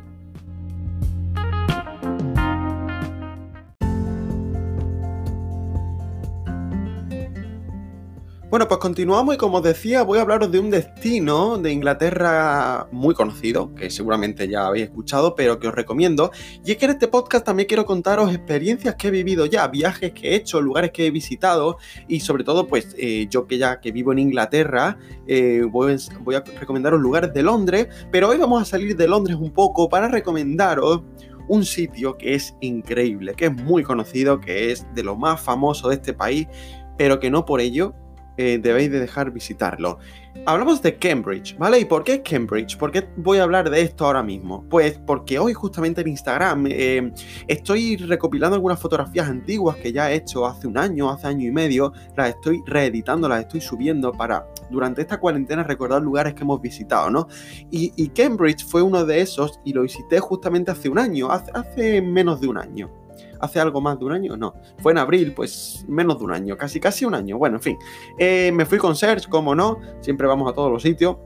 Bueno, 8.56 8.70
pues 8.70 8.80
continuamos 8.80 9.36
y 9.36 9.38
como 9.38 9.58
os 9.58 9.64
decía, 9.64 10.04
voy 10.04 10.18
a 10.18 10.22
hablaros 10.22 10.50
de 10.50 10.60
un 10.60 10.70
destino 10.70 11.58
de 11.58 11.74
Inglaterra 11.74 12.88
muy 12.90 13.14
conocido, 13.14 13.76
que 13.76 13.90
seguramente 13.90 14.48
ya 14.48 14.68
habéis 14.68 14.86
escuchado, 14.86 15.36
pero 15.36 15.60
que 15.60 15.68
os 15.68 15.76
recomiendo. 15.76 16.32
Y 16.64 16.72
es 16.72 16.78
que 16.78 16.86
en 16.86 16.92
este 16.92 17.10
podcast 17.10 17.46
también 17.46 17.68
quiero 17.68 17.86
contaros 17.86 18.34
experiencias 18.34 18.96
que 18.96 19.10
he 19.10 19.12
vivido 19.12 19.46
ya, 19.46 19.68
viajes 19.68 20.14
que 20.14 20.30
he 20.30 20.36
hecho, 20.36 20.62
lugares 20.62 20.92
que 20.92 21.06
he 21.06 21.12
visitado 21.12 21.80
y 22.08 22.22
sobre 22.22 22.46
todo, 22.46 22.66
pues 22.66 22.96
eh, 22.98 23.28
yo 23.30 23.46
que 23.46 23.58
ya 23.58 23.82
que 23.82 23.92
vivo 23.92 24.14
en 24.14 24.20
Inglaterra, 24.20 24.98
eh, 25.28 25.64
voy, 25.70 25.98
voy 26.22 26.36
a 26.36 26.40
recomendaros 26.40 27.02
lugares 27.02 27.34
de 27.34 27.44
Londres, 27.44 27.90
pero 28.10 28.30
hoy 28.30 28.38
vamos 28.38 28.62
a 28.62 28.64
salir 28.64 28.96
de 28.96 29.10
Londres 29.10 29.36
un 29.36 29.52
poco 29.52 29.90
para 29.90 30.08
recomendaros 30.08 31.02
un 31.50 31.66
sitio 31.66 32.18
que 32.18 32.36
es 32.36 32.56
increíble, 32.62 33.34
que 33.36 33.48
es 33.48 33.54
muy 33.54 33.84
conocido, 33.84 34.40
que 34.40 34.72
es 34.72 34.88
de 34.96 35.04
lo 35.04 35.18
más 35.18 35.42
famoso 35.42 35.90
de 35.90 35.96
este 35.96 36.14
país, 36.14 36.48
pero 36.98 37.20
que 37.20 37.30
no 37.30 37.44
por 37.44 37.60
ello 37.60 37.94
eh, 38.38 38.60
debéis 38.62 38.92
de 38.92 39.00
dejar 39.00 39.32
visitarlo. 39.32 40.00
Hablamos 40.46 40.82
de 40.82 40.96
Cambridge, 40.96 41.58
¿vale? 41.58 41.80
¿Y 41.80 41.86
por 41.86 42.04
qué 42.04 42.22
Cambridge? 42.22 42.78
¿Por 42.78 42.92
qué 42.92 43.08
voy 43.16 43.40
a 43.40 43.44
hablar 43.44 43.70
de 43.70 43.82
esto 43.82 44.06
ahora 44.06 44.22
mismo? 44.22 44.66
Pues 44.70 45.00
porque 45.08 45.40
hoy 45.40 45.54
justamente 45.54 46.02
en 46.02 46.10
Instagram 46.10 46.68
eh, 46.70 47.12
estoy 47.48 47.96
recopilando 47.96 48.56
algunas 48.56 48.80
fotografías 48.80 49.28
antiguas 49.28 49.78
que 49.78 49.92
ya 49.92 50.12
he 50.12 50.16
hecho 50.16 50.46
hace 50.46 50.68
un 50.68 50.78
año, 50.78 51.10
hace 51.10 51.28
año 51.28 51.48
y 51.48 51.52
medio, 51.52 51.94
las 52.16 52.30
estoy 52.30 52.62
reeditando, 52.68 53.30
las 53.30 53.42
estoy 53.42 53.62
subiendo 53.62 54.12
para 54.12 54.46
durante 54.70 55.02
esta 55.02 55.20
cuarentena 55.20 55.64
recordar 55.64 56.02
lugares 56.02 56.34
que 56.34 56.42
hemos 56.42 56.62
visitado, 56.62 57.10
¿no? 57.10 57.28
Y, 57.72 58.10
Cambridge 58.10 58.66
fue 58.66 58.82
uno 58.82 59.06
de 59.06 59.22
esos 59.22 59.60
y 59.66 59.74
lo 59.74 59.82
visité 59.82 60.20
justamente 60.20 60.72
hace 60.72 60.90
un 60.90 61.00
año, 61.00 61.30
hace 61.32 62.02
menos 62.02 62.40
de 62.40 62.48
un 62.48 62.58
año 62.58 63.05
hace 63.40 63.60
algo 63.60 63.82
más 63.82 64.00
de 64.00 64.06
un 64.06 64.12
año, 64.12 64.38
no, 64.38 64.54
fue 64.80 64.92
en 64.92 64.98
abril, 64.98 65.34
pues 65.34 65.86
menos 65.88 66.20
de 66.20 66.26
un 66.26 66.32
año, 66.32 66.58
casi 66.58 66.80
casi 66.80 67.06
un 67.06 67.16
año, 67.16 67.38
bueno, 67.38 67.58
en 67.58 67.62
fin, 67.62 67.78
eh, 68.18 68.52
me 68.54 68.66
fui 68.66 68.78
con 68.78 68.96
Serge, 68.96 69.30
como 69.30 69.56
no, 69.56 69.80
siempre 70.02 70.28
vamos 70.28 70.50
a 70.52 70.54
todos 70.54 70.72
los 70.72 70.82
sitios, 70.82 71.18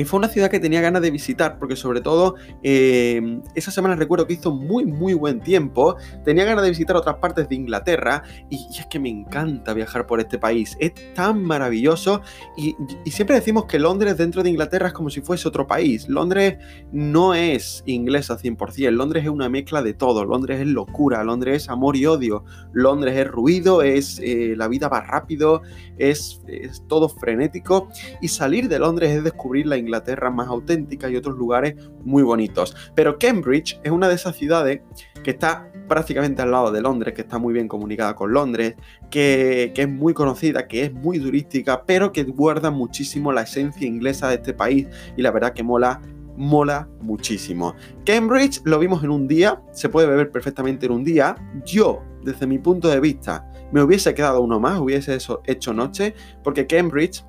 y 0.00 0.04
fue 0.04 0.18
una 0.18 0.28
ciudad 0.28 0.50
que 0.50 0.60
tenía 0.60 0.80
ganas 0.80 1.02
de 1.02 1.10
visitar, 1.10 1.58
porque 1.58 1.76
sobre 1.76 2.00
todo 2.00 2.36
eh, 2.62 3.40
esa 3.54 3.70
semana 3.70 3.96
recuerdo 3.96 4.26
que 4.26 4.34
hizo 4.34 4.52
muy, 4.52 4.84
muy 4.86 5.14
buen 5.14 5.40
tiempo. 5.40 5.96
Tenía 6.24 6.44
ganas 6.44 6.64
de 6.64 6.70
visitar 6.70 6.96
otras 6.96 7.16
partes 7.16 7.48
de 7.48 7.54
Inglaterra 7.54 8.22
y, 8.50 8.66
es 8.78 8.86
que 8.86 8.98
me 8.98 9.08
encanta 9.08 9.74
viajar 9.74 10.06
por 10.06 10.20
este 10.20 10.38
país. 10.38 10.76
Es 10.78 10.92
tan 11.14 11.42
maravilloso 11.42 12.22
y, 12.56 12.76
siempre 13.10 13.36
decimos 13.36 13.64
que 13.64 13.78
Londres 13.78 14.16
dentro 14.16 14.42
de 14.42 14.50
Inglaterra 14.50 14.88
es 14.88 14.92
como 14.92 15.10
si 15.10 15.20
fuese 15.20 15.48
otro 15.48 15.66
país. 15.66 16.08
Londres 16.08 16.58
no 16.92 17.34
es 17.34 17.82
inglesa 17.86 18.38
100%, 18.38 18.90
Londres 18.90 19.24
es 19.24 19.30
una 19.30 19.48
mezcla 19.48 19.82
de 19.82 19.94
todo. 19.94 20.24
Londres 20.24 20.60
es 20.60 20.66
locura, 20.66 21.24
Londres 21.24 21.64
es 21.64 21.68
amor 21.68 21.96
y 21.96 22.06
odio, 22.06 22.44
Londres 22.72 23.16
es 23.16 23.26
ruido, 23.26 23.82
es 23.82 24.20
eh, 24.22 24.54
la 24.56 24.68
vida 24.68 24.88
va 24.88 25.00
rápido, 25.00 25.62
es, 25.96 26.40
es 26.46 26.82
todo 26.86 27.08
frenético 27.08 27.88
y 28.20 28.28
salir 28.28 28.68
de 28.68 28.78
Londres 28.78 29.10
es 29.10 29.24
descubrir 29.24 29.66
la 29.66 29.76
Inglaterra 29.76 29.87
más 30.32 30.48
auténtica 30.48 31.08
y 31.08 31.16
otros 31.16 31.36
lugares 31.36 31.74
muy 32.04 32.22
bonitos. 32.22 32.74
Pero 32.94 33.18
Cambridge 33.18 33.80
es 33.82 33.90
una 33.90 34.08
de 34.08 34.14
esas 34.14 34.36
ciudades 34.36 34.80
que 35.22 35.30
está 35.30 35.70
prácticamente 35.88 36.42
al 36.42 36.50
lado 36.50 36.70
de 36.70 36.80
Londres, 36.80 37.14
que 37.14 37.22
está 37.22 37.38
muy 37.38 37.54
bien 37.54 37.66
comunicada 37.66 38.14
con 38.14 38.32
Londres, 38.32 38.76
que, 39.10 39.72
es 39.74 39.88
muy 39.88 40.14
conocida, 40.14 40.68
que 40.68 40.84
es 40.84 40.92
muy 40.92 41.18
turística, 41.18 41.84
pero 41.84 42.12
que 42.12 42.24
guarda 42.24 42.70
muchísimo 42.70 43.32
la 43.32 43.42
esencia 43.42 43.86
inglesa 43.86 44.28
de 44.28 44.36
este 44.36 44.52
país 44.54 44.86
y 45.16 45.22
la 45.22 45.30
verdad 45.30 45.52
que 45.52 45.62
mola 45.62 46.00
mola 46.36 46.88
muchísimo. 47.00 47.74
Cambridge 48.06 48.60
lo 48.64 48.78
vimos 48.78 49.02
en 49.02 49.10
un 49.10 49.26
día, 49.26 49.60
se 49.72 49.88
puede 49.88 50.06
beber 50.06 50.30
perfectamente 50.30 50.86
en 50.86 50.92
un 50.92 51.02
día. 51.02 51.34
Yo, 51.64 52.00
desde 52.22 52.46
mi 52.46 52.58
punto 52.58 52.86
de 52.86 53.00
vista, 53.00 53.50
me 53.72 53.82
hubiese 53.82 54.14
quedado 54.14 54.40
uno 54.40 54.60
más, 54.60 54.78
hubiese 54.78 55.18
hecho 55.46 55.74
noche, 55.74 56.14
porque 56.44 56.64
Cambridge 56.68 57.24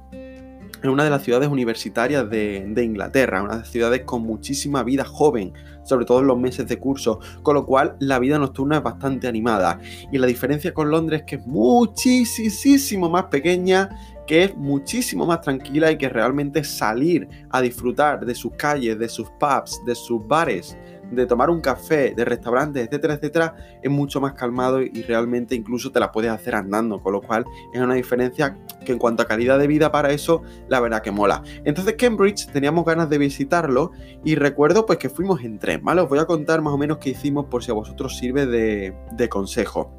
en 0.81 0.89
una 0.89 1.03
de 1.03 1.09
las 1.09 1.23
ciudades 1.23 1.49
universitarias 1.49 2.29
de, 2.29 2.83
Inglaterra, 2.83 3.43
una 3.43 3.53
de 3.53 3.59
las 3.59 3.69
ciudades 3.69 4.01
con 4.05 4.23
muchísima 4.23 4.83
vida 4.83 5.03
joven, 5.03 5.53
sobre 5.83 6.05
todo 6.05 6.19
en 6.19 6.27
los 6.27 6.39
meses 6.39 6.67
de 6.67 6.77
curso, 6.77 7.19
con 7.43 7.55
lo 7.55 7.65
cual 7.65 7.95
la 7.99 8.19
vida 8.19 8.39
nocturna 8.39 8.77
es 8.77 8.83
bastante 8.83 9.27
animada. 9.27 9.79
Y 10.11 10.17
la 10.17 10.27
diferencia 10.27 10.73
con 10.73 10.89
Londres 10.89 11.21
es 11.21 11.25
que 11.25 11.35
es 11.37 11.47
muchísimo 11.47 13.09
más 13.09 13.25
pequeña, 13.25 13.89
que 14.25 14.43
es 14.43 14.55
muchísimo 14.55 15.25
más 15.25 15.41
tranquila 15.41 15.91
y 15.91 15.97
que 15.97 16.07
realmente 16.07 16.63
salir 16.63 17.27
a 17.49 17.61
disfrutar 17.61 18.25
de 18.25 18.35
sus 18.35 18.53
calles, 18.53 18.99
de 18.99 19.09
sus 19.09 19.29
pubs, 19.31 19.81
de 19.85 19.95
sus 19.95 20.25
bares, 20.27 20.77
de 21.11 21.25
tomar 21.25 21.49
un 21.49 21.61
café, 21.61 22.13
de 22.15 22.25
restaurantes, 22.25 22.87
etcétera, 22.87 23.15
etcétera, 23.15 23.55
es 23.81 23.91
mucho 23.91 24.21
más 24.21 24.33
calmado 24.33 24.81
y 24.81 25.01
realmente 25.03 25.55
incluso 25.55 25.91
te 25.91 25.99
la 25.99 26.11
puedes 26.11 26.31
hacer 26.31 26.55
andando, 26.55 27.01
con 27.01 27.13
lo 27.13 27.21
cual 27.21 27.45
es 27.73 27.81
una 27.81 27.95
diferencia 27.95 28.57
que 28.85 28.91
en 28.91 28.99
cuanto 28.99 29.23
a 29.23 29.25
calidad 29.25 29.59
de 29.59 29.67
vida 29.67 29.91
para 29.91 30.11
eso, 30.11 30.43
la 30.67 30.79
verdad 30.79 31.01
que 31.01 31.11
mola. 31.11 31.43
Entonces 31.63 31.95
Cambridge 31.97 32.47
teníamos 32.47 32.85
ganas 32.85 33.09
de 33.09 33.17
visitarlo 33.17 33.91
y 34.23 34.35
recuerdo 34.35 34.85
pues 34.85 34.99
que 34.99 35.09
fuimos 35.09 35.41
en 35.41 35.59
tren, 35.59 35.83
¿vale? 35.83 36.01
Os 36.01 36.09
voy 36.09 36.19
a 36.19 36.25
contar 36.25 36.61
más 36.61 36.73
o 36.73 36.77
menos 36.77 36.97
qué 36.97 37.11
hicimos 37.11 37.45
por 37.45 37.63
si 37.63 37.71
a 37.71 37.73
vosotros 37.73 38.17
sirve 38.17 38.45
de, 38.45 38.93
de 39.11 39.29
consejo. 39.29 39.93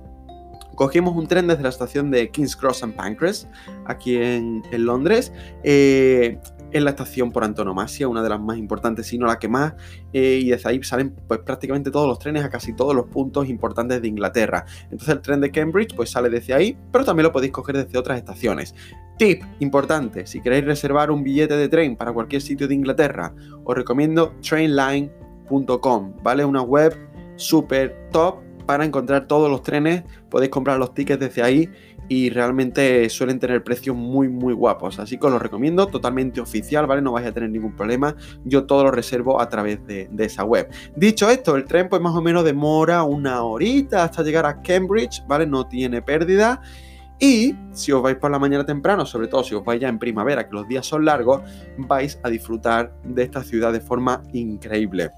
Cogimos 0.75 1.15
un 1.15 1.27
tren 1.27 1.47
desde 1.47 1.63
la 1.63 1.69
estación 1.69 2.11
de 2.11 2.31
King's 2.31 2.57
Cross 2.57 2.83
and 2.83 2.95
Pancras, 2.95 3.47
aquí 3.85 4.17
en, 4.17 4.63
en 4.71 4.87
Londres. 4.87 5.31
Eh, 5.63 6.39
es 6.73 6.83
la 6.83 6.91
estación 6.91 7.33
por 7.33 7.45
antonomasia, 7.45 8.09
una 8.09 8.23
de 8.23 8.29
las 8.29 8.41
más 8.41 8.59
importantes, 8.59 9.07
si 9.07 9.19
no 9.19 9.27
la 9.27 9.39
que 9.39 9.49
más, 9.49 9.75
eh, 10.13 10.41
y 10.43 10.51
desde 10.51 10.69
ahí 10.69 10.83
salen 10.83 11.15
pues, 11.27 11.41
prácticamente 11.41 11.91
todos 11.91 12.09
los 12.09 12.19
trenes 12.19 12.45
a 12.45 12.51
casi 12.51 12.75
todos 12.75 12.95
los 12.95 13.07
puntos 13.07 13.49
importantes 13.49 14.01
de 14.01 14.09
Inglaterra. 14.09 14.65
Entonces 14.85 15.09
el 15.09 15.21
tren 15.21 15.41
de 15.41 15.51
Cambridge 15.51 15.95
pues 15.95 16.11
sale 16.11 16.29
desde 16.31 16.55
ahí, 16.55 16.77
pero 16.93 17.05
también 17.05 17.25
lo 17.25 17.33
podéis 17.33 17.53
coger 17.53 17.77
desde 17.77 17.99
otras 17.99 18.19
estaciones. 18.19 18.75
Tip 19.19 19.43
importante, 19.59 20.27
si 20.27 20.41
queréis 20.41 20.65
reservar 20.65 21.11
un 21.11 21.23
billete 21.23 21.57
de 21.57 21.69
tren 21.69 21.97
para 21.97 22.13
cualquier 22.13 22.41
sitio 22.41 22.67
de 22.67 22.75
Inglaterra, 22.75 23.35
os 23.65 23.75
recomiendo 23.75 24.35
trainline.com, 24.41 26.17
¿vale? 26.23 26.45
Una 26.45 26.63
web 26.63 26.97
súper 27.37 28.09
top 28.13 28.37
para 28.71 28.85
encontrar 28.85 29.27
todos 29.27 29.51
los 29.51 29.63
trenes, 29.63 30.05
podéis 30.29 30.51
comprar 30.51 30.79
los 30.79 30.95
tickets 30.95 31.19
desde 31.19 31.43
ahí 31.43 31.69
y 32.11 32.29
realmente 32.29 33.09
suelen 33.09 33.39
tener 33.39 33.63
precios 33.63 33.95
muy 33.95 34.29
muy 34.29 34.53
guapos, 34.53 34.99
así 34.99 35.17
que 35.17 35.27
os 35.29 35.33
lo 35.33 35.39
recomiendo, 35.39 35.87
totalmente 35.87 36.41
oficial, 36.41 36.89
¿vale? 36.89 37.01
No 37.03 37.13
vais 37.13 37.25
a 37.25 37.33
tener 37.33 37.51
ningún 37.51 37.77
problema, 37.77 38.17
yo 38.45 38.65
todo 38.65 38.83
lo 38.83 38.91
reservo 38.91 39.41
a 39.41 39.49
través 39.49 39.87
de, 39.87 40.11
esa 40.19 40.43
web. 40.43 40.69
Dicho 40.97 41.31
esto, 41.31 41.55
el 41.55 41.67
tren 41.67 41.89
pues 41.89 42.03
más 42.03 42.13
o 42.17 42.21
menos 42.21 42.43
demora 42.43 43.05
una 43.05 43.45
horita 43.45 44.03
hasta 44.03 44.25
llegar 44.25 44.45
a 44.45 44.61
Cambridge, 44.61 45.25
¿vale? 45.29 45.47
No 45.47 45.69
tiene 45.69 46.03
pérdida. 46.03 46.61
Y 47.21 47.55
si 47.71 47.93
os 47.93 48.03
vais 48.03 48.17
por 48.17 48.33
la 48.33 48.41
mañana 48.41 48.67
temprano, 48.67 49.07
sobre 49.07 49.29
todo 49.29 49.45
si 49.45 49.55
os 49.55 49.65
vais 49.65 49.81
ya 49.81 49.89
en 49.89 50.01
primavera, 50.01 50.49
que 50.49 50.55
los 50.55 50.67
días 50.67 50.87
son 50.87 51.05
largos, 51.05 51.43
vais 51.79 52.19
a 52.25 52.29
disfrutar 52.29 52.93
de 53.05 53.23
esta 53.23 53.45
ciudad 53.45 53.73
de 53.73 53.81
forma 53.81 54.21
increíble. 54.33 55.11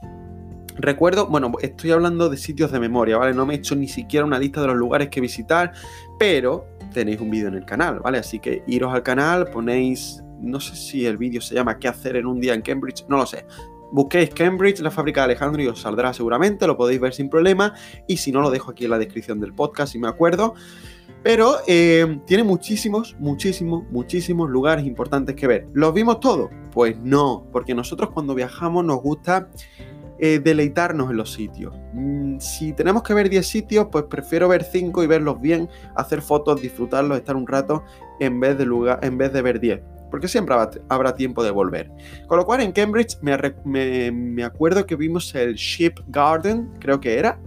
Recuerdo, 0.76 1.26
bueno, 1.26 1.52
estoy 1.60 1.90
hablando 1.90 2.28
de 2.30 2.36
sitios 2.36 2.72
de 2.72 2.80
memoria, 2.80 3.18
¿vale? 3.18 3.34
No 3.34 3.44
me 3.44 3.54
he 3.54 3.56
hecho 3.58 3.76
ni 3.76 3.88
siquiera 3.88 4.24
una 4.24 4.38
lista 4.38 4.60
de 4.60 4.68
los 4.68 4.76
lugares 4.76 5.08
que 5.08 5.20
visitar, 5.20 5.72
pero 6.18 6.66
tenéis 6.92 7.20
un 7.20 7.30
vídeo 7.30 7.48
en 7.48 7.54
el 7.54 7.64
canal, 7.64 8.00
¿vale? 8.00 8.18
Así 8.18 8.38
que 8.38 8.62
iros 8.66 8.92
al 8.92 9.02
canal, 9.02 9.50
ponéis, 9.50 10.22
no 10.40 10.60
sé 10.60 10.76
si 10.76 11.06
el 11.06 11.16
vídeo 11.16 11.40
se 11.40 11.54
llama 11.54 11.78
¿Qué 11.78 11.88
hacer 11.88 12.16
en 12.16 12.26
un 12.26 12.40
día 12.40 12.54
en 12.54 12.62
Cambridge? 12.62 13.04
No 13.08 13.16
lo 13.16 13.26
sé. 13.26 13.46
Busquéis 13.92 14.30
Cambridge, 14.30 14.80
la 14.80 14.90
fábrica 14.90 15.20
de 15.20 15.24
Alejandro 15.26 15.62
y 15.62 15.66
os 15.66 15.82
saldrá 15.82 16.14
seguramente, 16.14 16.66
lo 16.66 16.76
podéis 16.76 17.00
ver 17.00 17.12
sin 17.12 17.28
problema. 17.28 17.74
Y 18.06 18.16
si 18.16 18.32
no, 18.32 18.40
lo 18.40 18.50
dejo 18.50 18.70
aquí 18.70 18.84
en 18.84 18.90
la 18.90 18.98
descripción 18.98 19.38
del 19.38 19.52
podcast 19.52 19.92
si 19.92 19.98
me 19.98 20.08
acuerdo. 20.08 20.54
Pero 21.22 21.58
eh, 21.68 22.20
tiene 22.26 22.42
muchísimos, 22.42 23.14
muchísimos, 23.18 23.84
muchísimos 23.90 24.50
lugares 24.50 24.86
importantes 24.86 25.36
que 25.36 25.46
ver. 25.46 25.68
¿Los 25.72 25.94
vimos 25.94 26.20
todos? 26.20 26.50
Pues 26.72 26.96
no, 26.98 27.46
porque 27.52 27.74
nosotros 27.74 28.10
cuando 28.10 28.34
viajamos 28.34 28.84
nos 28.84 29.00
gusta 29.00 29.48
eh, 30.18 30.40
deleitarnos 30.42 31.10
en 31.10 31.16
los 31.16 31.32
sitios. 31.32 31.74
Mm, 31.92 32.38
si 32.38 32.72
tenemos 32.72 33.02
que 33.02 33.14
ver 33.14 33.28
10 33.28 33.46
sitios, 33.46 33.88
pues 33.90 34.04
prefiero 34.04 34.48
ver 34.48 34.64
5 34.64 35.02
y 35.02 35.06
verlos 35.06 35.40
bien, 35.40 35.68
hacer 35.96 36.22
fotos, 36.22 36.60
disfrutarlos, 36.60 37.18
estar 37.18 37.36
un 37.36 37.46
rato 37.46 37.84
en 38.20 38.40
vez 38.40 38.56
de, 38.58 38.66
lugar, 38.66 39.00
en 39.02 39.18
vez 39.18 39.32
de 39.32 39.42
ver 39.42 39.60
10 39.60 39.80
porque 40.12 40.28
siempre 40.28 40.54
habrá, 40.90 41.14
tiempo 41.14 41.42
de 41.42 41.50
volver. 41.50 41.90
Con 42.26 42.36
lo 42.36 42.44
cual 42.44 42.60
en 42.60 42.72
Cambridge 42.72 43.16
me, 43.22 44.44
acuerdo 44.44 44.84
que 44.84 44.94
vimos 44.94 45.34
el 45.34 45.54
Ship 45.54 45.94
Garden, 46.06 46.68
creo 46.78 47.00
que 47.00 47.18
era, 47.18 47.40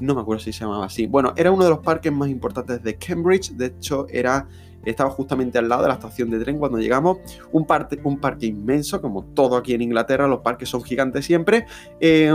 no 0.00 0.16
me 0.16 0.22
acuerdo 0.22 0.42
si 0.42 0.52
se 0.52 0.64
llamaba 0.64 0.86
así. 0.86 1.06
Bueno, 1.06 1.32
era 1.36 1.52
uno 1.52 1.62
de 1.62 1.70
los 1.70 1.78
parques 1.78 2.12
más 2.12 2.28
importantes 2.28 2.82
de 2.82 2.98
Cambridge, 2.98 3.52
de 3.52 3.66
hecho 3.66 4.08
era 4.10 4.48
estaba 4.84 5.10
justamente 5.10 5.58
al 5.58 5.68
lado 5.68 5.82
de 5.82 5.88
la 5.88 5.94
estación 5.94 6.30
de 6.30 6.38
tren 6.40 6.58
cuando 6.58 6.78
llegamos. 6.78 7.18
Un, 7.52 7.66
parque, 7.66 8.00
un 8.04 8.18
parque 8.18 8.46
inmenso, 8.46 9.00
como 9.00 9.24
todo 9.24 9.56
aquí 9.56 9.74
en 9.74 9.82
Inglaterra, 9.82 10.26
los 10.26 10.40
parques 10.40 10.68
son 10.68 10.82
gigantes 10.82 11.24
siempre. 11.24 11.66
Eh, 12.00 12.32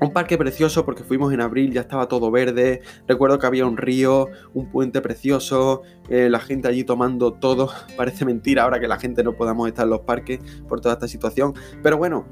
un 0.00 0.12
parque 0.12 0.38
precioso 0.38 0.84
porque 0.84 1.02
fuimos 1.02 1.32
en 1.32 1.40
abril, 1.40 1.72
ya 1.72 1.80
estaba 1.80 2.06
todo 2.06 2.30
verde. 2.30 2.82
Recuerdo 3.08 3.38
que 3.38 3.46
había 3.46 3.66
un 3.66 3.76
río, 3.76 4.28
un 4.54 4.70
puente 4.70 5.00
precioso, 5.00 5.82
eh, 6.08 6.28
la 6.30 6.38
gente 6.38 6.68
allí 6.68 6.84
tomando 6.84 7.32
todo. 7.32 7.70
Parece 7.96 8.24
mentira 8.24 8.62
ahora 8.62 8.78
que 8.78 8.88
la 8.88 8.98
gente 8.98 9.24
no 9.24 9.32
podamos 9.32 9.66
estar 9.66 9.84
en 9.84 9.90
los 9.90 10.00
parques 10.00 10.40
por 10.68 10.80
toda 10.80 10.94
esta 10.94 11.08
situación. 11.08 11.54
Pero 11.82 11.96
bueno, 11.98 12.26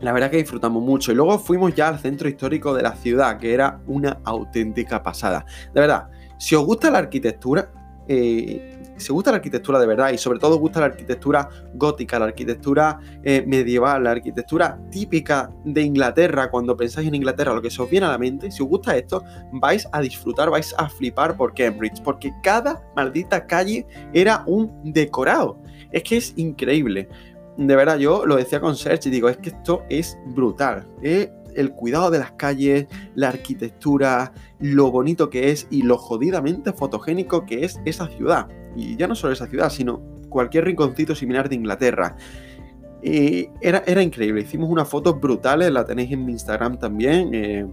la 0.00 0.12
verdad 0.12 0.30
que 0.30 0.36
disfrutamos 0.36 0.82
mucho. 0.82 1.10
Y 1.10 1.14
luego 1.14 1.38
fuimos 1.38 1.74
ya 1.74 1.88
al 1.88 1.98
centro 2.00 2.28
histórico 2.28 2.74
de 2.74 2.82
la 2.82 2.94
ciudad, 2.94 3.38
que 3.38 3.54
era 3.54 3.80
una 3.86 4.20
auténtica 4.24 5.02
pasada. 5.02 5.46
De 5.72 5.80
verdad, 5.80 6.10
si 6.38 6.54
os 6.54 6.66
gusta 6.66 6.90
la 6.90 6.98
arquitectura, 6.98 7.72
eh, 8.08 8.78
si 8.98 9.12
gusta 9.12 9.30
la 9.30 9.36
arquitectura 9.36 9.78
de 9.78 9.86
verdad 9.86 10.10
y 10.10 10.18
sobre 10.18 10.38
todo 10.38 10.58
gusta 10.58 10.80
la 10.80 10.86
arquitectura 10.86 11.48
gótica, 11.74 12.18
la 12.18 12.26
arquitectura 12.26 12.98
eh, 13.22 13.44
medieval, 13.46 14.04
la 14.04 14.10
arquitectura 14.12 14.78
típica 14.90 15.50
de 15.64 15.82
Inglaterra, 15.82 16.50
cuando 16.50 16.76
pensáis 16.76 17.08
en 17.08 17.14
Inglaterra, 17.14 17.54
lo 17.54 17.62
que 17.62 17.70
se 17.70 17.80
os 17.80 17.88
viene 17.88 18.06
a 18.06 18.10
la 18.10 18.18
mente, 18.18 18.50
si 18.50 18.62
os 18.62 18.68
gusta 18.68 18.96
esto, 18.96 19.22
vais 19.52 19.88
a 19.92 20.00
disfrutar, 20.00 20.50
vais 20.50 20.74
a 20.76 20.88
flipar 20.88 21.36
por 21.36 21.54
Cambridge, 21.54 22.02
porque 22.02 22.32
cada 22.42 22.82
maldita 22.96 23.46
calle 23.46 23.86
era 24.12 24.42
un 24.46 24.92
decorado. 24.92 25.60
Es 25.92 26.02
que 26.02 26.16
es 26.16 26.34
increíble. 26.36 27.08
De 27.56 27.74
verdad, 27.74 27.98
yo 27.98 28.24
lo 28.24 28.36
decía 28.36 28.60
con 28.60 28.76
Serge 28.76 29.08
y 29.08 29.12
digo, 29.12 29.28
es 29.28 29.36
que 29.38 29.50
esto 29.50 29.82
es 29.88 30.16
brutal. 30.26 30.86
Es 31.02 31.30
el 31.54 31.72
cuidado 31.72 32.10
de 32.10 32.18
las 32.18 32.32
calles, 32.32 32.86
la 33.14 33.28
arquitectura, 33.28 34.32
lo 34.58 34.90
bonito 34.90 35.30
que 35.30 35.50
es 35.50 35.66
y 35.70 35.82
lo 35.82 35.98
jodidamente 35.98 36.72
fotogénico 36.72 37.46
que 37.46 37.64
es 37.64 37.80
esa 37.84 38.08
ciudad. 38.08 38.48
Y 38.76 38.96
ya 38.96 39.06
no 39.06 39.14
solo 39.14 39.32
esa 39.32 39.46
ciudad, 39.46 39.70
sino 39.70 40.00
cualquier 40.28 40.64
rinconcito 40.64 41.14
similar 41.14 41.48
de 41.48 41.56
Inglaterra. 41.56 42.16
era, 43.02 43.82
era 43.86 44.02
increíble, 44.02 44.42
hicimos 44.42 44.70
unas 44.70 44.88
fotos 44.88 45.20
brutales, 45.20 45.70
la 45.72 45.84
tenéis 45.84 46.12
en 46.12 46.24
mi 46.24 46.32
Instagram 46.32 46.78
también. 46.78 47.30
Eh, 47.32 47.66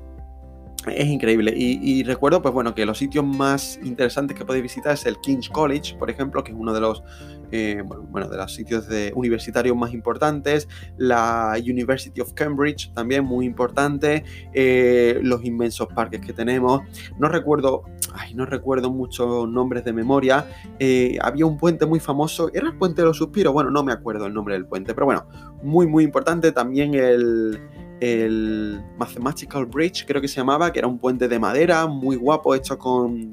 es 0.88 1.08
increíble. 1.08 1.54
Y, 1.56 2.04
recuerdo, 2.04 2.42
pues 2.42 2.54
bueno, 2.54 2.76
que 2.76 2.86
los 2.86 2.98
sitios 2.98 3.26
más 3.26 3.80
interesantes 3.84 4.38
que 4.38 4.46
podéis 4.46 4.64
visitar 4.64 4.94
es 4.94 5.06
el 5.06 5.18
King's 5.20 5.50
College, 5.50 5.96
por 5.98 6.10
ejemplo, 6.10 6.44
que 6.44 6.52
es 6.52 6.58
uno 6.58 6.74
de 6.74 6.82
los, 6.82 7.04
eh, 7.52 7.84
bueno, 8.10 8.30
de 8.30 8.38
los 8.38 8.54
sitios 8.54 8.88
de 8.88 9.12
universitarios 9.16 9.76
más 9.76 9.94
importantes. 9.94 10.68
La 10.98 11.56
University 11.58 12.22
of 12.22 12.34
Cambridge, 12.34 12.92
también 12.94 13.26
muy 13.26 13.46
importante. 13.46 14.24
Eh, 14.54 15.20
los 15.24 15.44
inmensos 15.44 15.88
parques 15.88 16.22
que 16.22 16.34
tenemos. 16.34 16.82
No 17.18 17.30
recuerdo, 17.30 17.84
ay, 18.14 18.34
no 18.34 18.46
recuerdo 18.46 18.92
muchos 18.92 19.50
nombres 19.50 19.86
de 19.86 19.94
memoria. 19.94 20.48
Eh, 20.80 21.18
había 21.22 21.46
un 21.46 21.58
puente 21.58 21.86
muy 21.86 22.00
famoso. 22.00 22.52
¿Era 22.54 22.68
el 22.68 22.78
puente 22.78 23.02
de 23.02 23.08
los 23.08 23.18
suspiros? 23.18 23.54
Bueno, 23.54 23.72
no 23.72 23.84
me 23.84 23.92
acuerdo 23.92 24.26
el 24.26 24.34
nombre 24.34 24.56
del 24.56 24.66
puente, 24.66 24.94
pero 24.94 25.06
bueno, 25.06 25.26
muy, 25.64 25.88
muy 25.88 26.04
importante. 26.04 26.52
También 26.52 26.94
el 26.94 27.60
el 28.00 28.84
Mathematical 28.98 29.66
Bridge, 29.66 30.06
creo 30.06 30.22
que 30.22 30.28
se 30.28 30.38
llamaba, 30.38 30.72
que 30.72 30.80
era 30.80 30.88
un 30.88 31.00
puente 31.00 31.28
de 31.28 31.40
madera 31.40 31.88
muy 31.88 32.16
guapo, 32.16 32.56
hecho 32.56 32.78
con, 32.78 33.32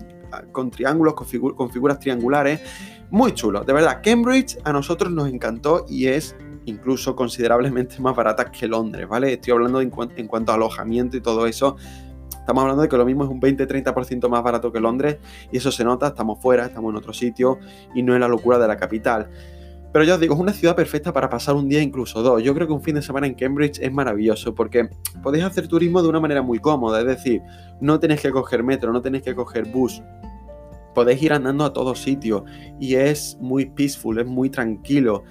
con 0.53 0.71
triángulos, 0.71 1.15
con, 1.15 1.71
figuras 1.71 1.99
triangulares. 1.99 2.61
Muy 3.11 3.33
chulo, 3.33 3.65
de 3.65 3.73
verdad. 3.73 4.01
Cambridge 4.03 4.59
a 4.65 4.73
nosotros 4.73 5.13
nos 5.13 5.29
encantó 5.29 5.85
y 5.89 6.07
es 6.07 6.35
incluso 6.65 7.17
considerablemente 7.17 8.01
más 8.01 8.15
barata 8.15 8.51
que 8.51 8.67
Londres, 8.67 9.09
¿vale? 9.09 9.35
Estoy 9.35 9.53
hablando 9.53 9.81
en 9.81 9.91
cuanto 9.91 10.53
a 10.53 10.55
alojamiento 10.55 11.17
y 11.17 11.21
todo 11.21 11.47
eso. 11.47 11.77
Estamos 12.43 12.63
hablando 12.63 12.83
de 12.83 12.89
que 12.89 12.97
lo 12.97 13.05
mismo 13.05 13.23
es 13.23 13.31
un 13.31 13.41
20-30% 13.41 14.29
más 14.29 14.43
barato 14.43 14.73
que 14.73 14.81
Londres 14.81 15.19
y 15.53 15.59
eso 15.59 15.71
se 15.71 15.85
nota, 15.85 16.09
estamos 16.09 16.41
fuera, 16.43 16.67
estamos 16.67 16.91
en 16.91 16.97
otro 16.97 17.13
sitio 17.13 17.61
y 17.95 18.03
no 18.03 18.15
es 18.15 18.21
la 18.21 18.27
locura 18.27 18.59
de 18.59 18.67
la 18.67 18.77
capital. 18.77 19.31
Pero 19.93 20.05
ya 20.05 20.15
os 20.15 20.21
digo, 20.21 20.35
es 20.35 20.41
una 20.41 20.55
ciudad 20.55 20.75
perfecta 20.75 21.13
para 21.13 21.29
pasar 21.29 21.55
un 21.55 21.69
día, 21.69 21.83
incluso 21.83 22.23
dos. 22.23 22.43
Yo 22.43 22.55
creo 22.55 22.67
que 22.67 22.73
un 22.73 22.83
fin 22.83 22.95
de 22.95 23.03
semana 23.03 23.27
en 23.27 23.35
Cambridge 23.35 23.79
es 23.79 23.93
maravilloso 23.93 24.55
porque 24.55 24.89
podéis 25.23 25.45
hacer 25.45 25.69
turismo 25.69 26.03
de 26.03 26.09
una 26.09 26.19
manera 26.19 26.41
muy 26.41 26.59
cómoda. 26.59 27.01
Es 27.01 27.07
decir, 27.07 27.43
no 27.81 28.01
tenéis 28.01 28.23
que 28.23 28.31
coger 28.31 28.63
metro, 28.63 28.93
no 28.93 29.03
tenéis 29.03 29.23
que 29.23 29.35
coger 29.35 29.67
bus. 29.67 30.03
Podéis 30.95 31.23
ir 31.23 31.33
andando 31.33 31.65
a 31.65 31.73
todos 31.73 32.01
sitios 32.01 32.43
y 32.81 32.95
es 32.95 33.37
muy 33.41 33.67
peaceful, 33.67 34.19
es 34.19 34.27
muy 34.27 34.49
tranquilo. 34.49 35.25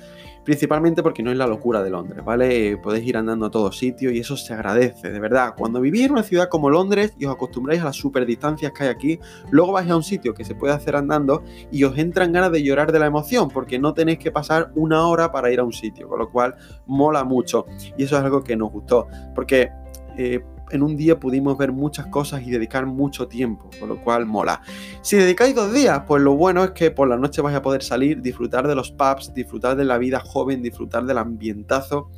Principalmente 0.44 1.04
porque 1.04 1.24
no 1.24 1.32
es 1.32 1.38
la 1.38 1.48
locura 1.48 1.84
de 1.84 1.90
Londres, 1.90 2.24
¿vale? 2.24 2.78
Podéis 2.78 3.08
ir 3.08 3.18
andando 3.18 3.46
a 3.46 3.52
todos 3.52 3.78
sitios 3.78 4.14
y 4.14 4.20
eso 4.20 4.36
se 4.38 4.54
agradece, 4.54 5.12
de 5.12 5.20
verdad. 5.20 5.54
Cuando 5.58 5.82
vivís 5.82 6.06
en 6.06 6.14
una 6.14 6.24
ciudad 6.24 6.50
como 6.50 6.70
Londres 6.70 7.14
y 7.20 7.26
os 7.26 7.34
acostumbráis 7.34 7.82
a 7.82 7.86
las 7.86 7.96
super 7.96 8.26
distancias 8.26 8.72
que 8.72 8.84
hay 8.84 8.90
aquí, 8.90 9.20
luego 9.50 9.72
vais 9.74 9.90
a 9.90 9.96
un 9.96 10.04
sitio 10.04 10.34
que 10.34 10.44
se 10.44 10.56
puede 10.56 10.74
hacer 10.74 10.96
andando 10.96 11.44
y 11.72 11.84
os 11.84 11.98
entran 11.98 12.32
ganas 12.32 12.52
de 12.52 12.64
llorar 12.64 12.92
de 12.92 13.00
la 13.00 13.06
emoción 13.06 13.50
porque 13.50 13.80
no 13.80 13.94
tenéis 13.94 14.20
que 14.20 14.32
pasar 14.32 14.72
una 14.76 15.08
hora 15.08 15.32
para 15.32 15.52
ir 15.52 15.60
a 15.60 15.64
un 15.64 15.74
sitio, 15.74 16.08
con 16.08 16.20
lo 16.20 16.30
cual 16.30 16.56
mola 16.86 17.24
mucho 17.24 17.66
y 17.98 18.04
eso 18.04 18.18
es 18.18 18.24
algo 18.24 18.44
que 18.44 18.56
nos 18.56 18.72
gustó, 18.72 19.08
porque... 19.36 19.70
Eh, 20.18 20.44
en 20.72 20.84
un 20.84 20.96
día 20.96 21.20
pudimos 21.20 21.58
ver 21.58 21.72
muchas 21.72 22.08
cosas 22.08 22.42
y 22.44 22.52
dedicar 22.52 22.86
mucho 22.86 23.28
tiempo, 23.28 23.70
con 23.80 23.90
lo 23.90 24.02
cual 24.04 24.26
mola. 24.26 24.62
Si 25.02 25.16
dedicáis 25.16 25.56
dos 25.56 25.74
días, 25.74 26.04
pues 26.08 26.22
lo 26.22 26.36
bueno 26.36 26.64
es 26.64 26.72
que 26.72 26.92
por 26.92 27.08
la 27.08 27.18
noche 27.18 27.42
vais 27.42 27.56
a 27.56 27.62
poder 27.62 27.84
salir, 27.84 28.22
disfrutar 28.22 28.68
de 28.68 28.76
los 28.76 28.92
pubs, 28.92 29.34
disfrutar 29.34 29.76
de 29.76 29.86
la 29.86 29.98
vida 29.98 30.20
joven, 30.20 30.62
disfrutar 30.62 31.06
del 31.06 31.18
ambientazo 31.18 32.10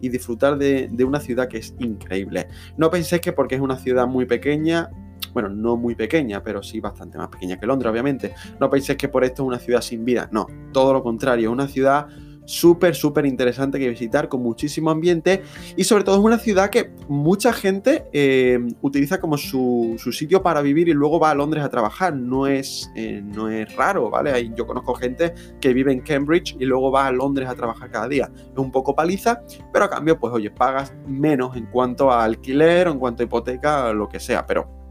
y 0.00 0.08
disfrutar 0.08 0.58
de, 0.58 0.90
una 1.04 1.20
ciudad 1.20 1.48
que 1.48 1.58
es 1.58 1.74
increíble. 1.78 2.48
No 2.76 2.90
penséis 2.90 3.20
que 3.20 3.32
porque 3.32 3.54
es 3.54 3.60
una 3.60 3.76
ciudad 3.78 4.06
muy 4.06 4.26
pequeña, 4.26 4.90
bueno, 5.32 5.48
no 5.48 5.76
muy 5.76 5.94
pequeña, 5.94 6.42
pero 6.42 6.62
sí 6.62 6.80
bastante 6.80 7.18
más 7.18 7.28
pequeña 7.28 7.58
que 7.58 7.66
Londres, 7.66 7.90
obviamente. 7.90 8.34
No 8.60 8.68
penséis 8.68 8.98
que 8.98 9.08
por 9.08 9.24
esto 9.24 9.42
es 9.42 9.46
una 9.48 9.58
ciudad 9.58 9.80
sin 9.80 10.04
vida. 10.04 10.28
No, 10.32 10.46
todo 10.72 10.92
lo 10.92 11.02
contrario, 11.02 11.48
es 11.48 11.52
una 11.52 11.68
ciudad 11.68 12.08
súper, 12.44 12.94
súper 12.94 13.26
interesante 13.26 13.78
que 13.78 13.88
visitar, 13.88 14.28
con 14.28 14.42
muchísimo 14.42 14.90
ambiente 14.90 15.42
y 15.76 15.84
sobre 15.84 16.04
todo 16.04 16.16
es 16.16 16.22
una 16.22 16.38
ciudad 16.38 16.70
que 16.70 16.92
mucha 17.08 17.52
gente 17.52 18.04
eh, 18.12 18.58
utiliza 18.80 19.20
como 19.20 19.36
su, 19.38 19.96
sitio 20.12 20.42
para 20.42 20.60
vivir 20.60 20.88
y 20.88 20.92
luego 20.92 21.18
va 21.18 21.30
a 21.30 21.34
Londres 21.34 21.64
a 21.64 21.70
trabajar. 21.70 22.14
No 22.14 22.46
es, 22.46 22.90
eh, 22.94 23.22
no 23.24 23.48
es 23.48 23.74
raro, 23.76 24.10
¿vale? 24.10 24.52
Yo 24.54 24.66
conozco 24.66 24.94
gente 24.94 25.34
que 25.60 25.72
vive 25.72 25.92
en 25.92 26.00
Cambridge 26.00 26.56
y 26.58 26.64
luego 26.64 26.90
va 26.90 27.06
a 27.06 27.12
Londres 27.12 27.48
a 27.48 27.54
trabajar 27.54 27.90
cada 27.90 28.08
día. 28.08 28.30
Es 28.34 28.58
un 28.58 28.70
poco 28.70 28.94
paliza, 28.94 29.42
pero 29.72 29.86
a 29.86 29.90
cambio, 29.90 30.18
pues 30.18 30.32
oye, 30.34 30.50
pagas 30.50 30.94
menos 31.06 31.56
en 31.56 31.66
cuanto 31.66 32.10
a 32.10 32.24
alquiler 32.24 32.88
o 32.88 32.92
en 32.92 32.98
cuanto 32.98 33.22
a 33.22 33.26
hipoteca, 33.26 33.92
lo 33.92 34.08
que 34.08 34.20
sea, 34.20 34.46
pero 34.46 34.81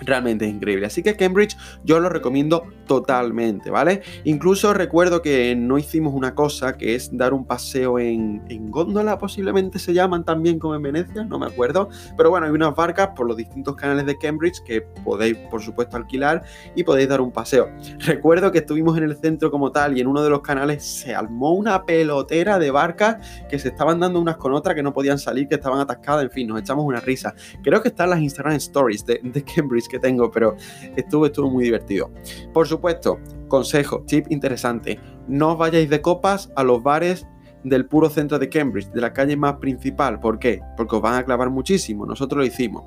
Realmente 0.00 0.44
es 0.46 0.52
increíble. 0.52 0.86
Así 0.86 1.02
que 1.02 1.16
Cambridge 1.16 1.56
yo 1.84 2.00
lo 2.00 2.08
recomiendo 2.08 2.64
totalmente, 2.86 3.70
¿vale? 3.70 4.02
Incluso 4.24 4.72
recuerdo 4.72 5.22
que 5.22 5.54
no 5.56 5.78
hicimos 5.78 6.14
una 6.14 6.34
cosa 6.34 6.76
que 6.76 6.94
es 6.94 7.16
dar 7.16 7.34
un 7.34 7.44
paseo 7.44 7.98
en, 7.98 8.42
en 8.48 8.70
góndola, 8.70 9.18
posiblemente 9.18 9.78
se 9.78 9.92
llaman 9.92 10.24
también 10.24 10.58
como 10.58 10.74
en 10.74 10.82
Venecia, 10.82 11.24
no 11.24 11.38
me 11.38 11.46
acuerdo. 11.46 11.88
Pero 12.16 12.30
bueno, 12.30 12.46
hay 12.46 12.52
unas 12.52 12.74
barcas 12.74 13.08
por 13.16 13.26
los 13.26 13.36
distintos 13.36 13.76
canales 13.76 14.06
de 14.06 14.16
Cambridge 14.18 14.62
que 14.64 14.82
podéis, 15.04 15.36
por 15.50 15.62
supuesto, 15.62 15.96
alquilar 15.96 16.42
y 16.74 16.84
podéis 16.84 17.08
dar 17.08 17.20
un 17.20 17.32
paseo. 17.32 17.68
Recuerdo 17.98 18.52
que 18.52 18.58
estuvimos 18.58 18.96
en 18.96 19.04
el 19.04 19.16
centro 19.16 19.50
como 19.50 19.70
tal 19.72 19.96
y 19.96 20.00
en 20.00 20.06
uno 20.06 20.22
de 20.22 20.30
los 20.30 20.40
canales 20.40 20.84
se 20.84 21.14
armó 21.14 21.52
una 21.52 21.84
pelotera 21.84 22.58
de 22.58 22.70
barcas 22.70 23.16
que 23.48 23.58
se 23.58 23.68
estaban 23.68 24.00
dando 24.00 24.20
unas 24.20 24.36
con 24.36 24.52
otras 24.52 24.74
que 24.74 24.82
no 24.82 24.92
podían 24.92 25.18
salir, 25.18 25.48
que 25.48 25.56
estaban 25.56 25.80
atascadas, 25.80 26.24
en 26.24 26.30
fin, 26.30 26.48
nos 26.48 26.60
echamos 26.60 26.84
una 26.84 27.00
risa. 27.00 27.34
Creo 27.62 27.82
que 27.82 27.88
están 27.88 28.10
las 28.10 28.20
Instagram 28.20 28.54
Stories 28.54 29.04
de, 29.04 29.20
de 29.22 29.44
Cambridge 29.44 29.87
que 29.88 29.98
tengo, 29.98 30.30
pero 30.30 30.56
estuvo, 30.96 31.26
estuvo 31.26 31.50
muy 31.50 31.64
divertido. 31.64 32.10
Por 32.52 32.66
supuesto, 32.68 33.18
consejo, 33.48 34.04
chip 34.06 34.26
interesante, 34.30 35.00
no 35.26 35.56
vayáis 35.56 35.90
de 35.90 36.00
copas 36.00 36.50
a 36.56 36.64
los 36.64 36.82
bares 36.82 37.26
del 37.64 37.86
puro 37.86 38.08
centro 38.08 38.38
de 38.38 38.48
Cambridge, 38.48 38.90
de 38.90 39.00
la 39.00 39.12
calle 39.12 39.36
más 39.36 39.56
principal. 39.56 40.20
¿Por 40.20 40.38
qué? 40.38 40.60
Porque 40.76 40.96
os 40.96 41.02
van 41.02 41.14
a 41.14 41.24
clavar 41.24 41.50
muchísimo. 41.50 42.06
Nosotros 42.06 42.38
lo 42.38 42.46
hicimos. 42.46 42.84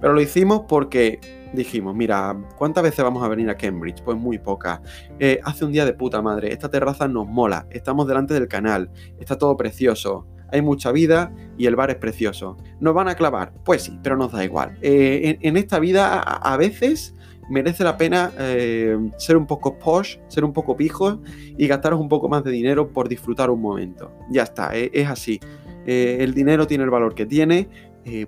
Pero 0.00 0.12
lo 0.12 0.20
hicimos 0.20 0.62
porque 0.68 1.20
dijimos, 1.52 1.94
mira, 1.94 2.36
¿cuántas 2.56 2.84
veces 2.84 3.04
vamos 3.04 3.22
a 3.22 3.28
venir 3.28 3.50
a 3.50 3.56
Cambridge? 3.56 4.02
Pues 4.02 4.16
muy 4.16 4.38
pocas. 4.38 4.80
Eh, 5.18 5.40
hace 5.42 5.64
un 5.64 5.72
día 5.72 5.84
de 5.84 5.92
puta 5.92 6.22
madre, 6.22 6.52
esta 6.52 6.70
terraza 6.70 7.08
nos 7.08 7.26
mola, 7.26 7.66
estamos 7.70 8.06
delante 8.06 8.34
del 8.34 8.48
canal, 8.48 8.90
está 9.18 9.36
todo 9.36 9.56
precioso 9.56 10.26
hay 10.50 10.62
mucha 10.62 10.92
vida 10.92 11.32
y 11.56 11.66
el 11.66 11.76
bar 11.76 11.90
es 11.90 11.96
precioso. 11.96 12.56
¿Nos 12.80 12.94
van 12.94 13.08
a 13.08 13.14
clavar? 13.14 13.52
Pues 13.64 13.82
sí, 13.82 13.98
pero 14.02 14.16
nos 14.16 14.32
da 14.32 14.44
igual. 14.44 14.78
Eh, 14.82 15.38
en, 15.40 15.56
esta 15.56 15.78
vida 15.78 16.20
a, 16.20 16.56
veces 16.56 17.14
merece 17.50 17.84
la 17.84 17.96
pena 17.96 18.32
eh, 18.38 18.96
ser 19.18 19.36
un 19.36 19.46
poco 19.46 19.78
posh, 19.78 20.18
ser 20.28 20.44
un 20.44 20.52
poco 20.52 20.76
pijo 20.76 21.20
y 21.56 21.66
gastaros 21.66 22.00
un 22.00 22.08
poco 22.08 22.28
más 22.28 22.44
de 22.44 22.50
dinero 22.50 22.88
por 22.88 23.08
disfrutar 23.08 23.50
un 23.50 23.60
momento. 23.60 24.12
Ya 24.30 24.42
está, 24.42 24.76
eh, 24.76 24.90
es 24.92 25.08
así. 25.08 25.40
el 25.86 26.34
dinero 26.34 26.66
tiene 26.66 26.84
el 26.84 26.90
valor 26.90 27.14
que 27.14 27.26
tiene. 27.26 27.68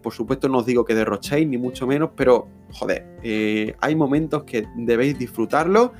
por 0.02 0.12
supuesto 0.12 0.48
no 0.48 0.59
os 0.59 0.66
digo 0.66 0.85
que 0.85 0.94
derrochéis, 0.94 1.46
ni 1.46 1.56
mucho 1.56 1.87
menos, 1.87 2.11
pero 2.16 2.48
joder, 2.72 3.76
hay 3.80 3.94
momentos 3.94 4.44
que 4.44 4.66
debéis 4.76 5.18
disfrutarlo 5.18 5.92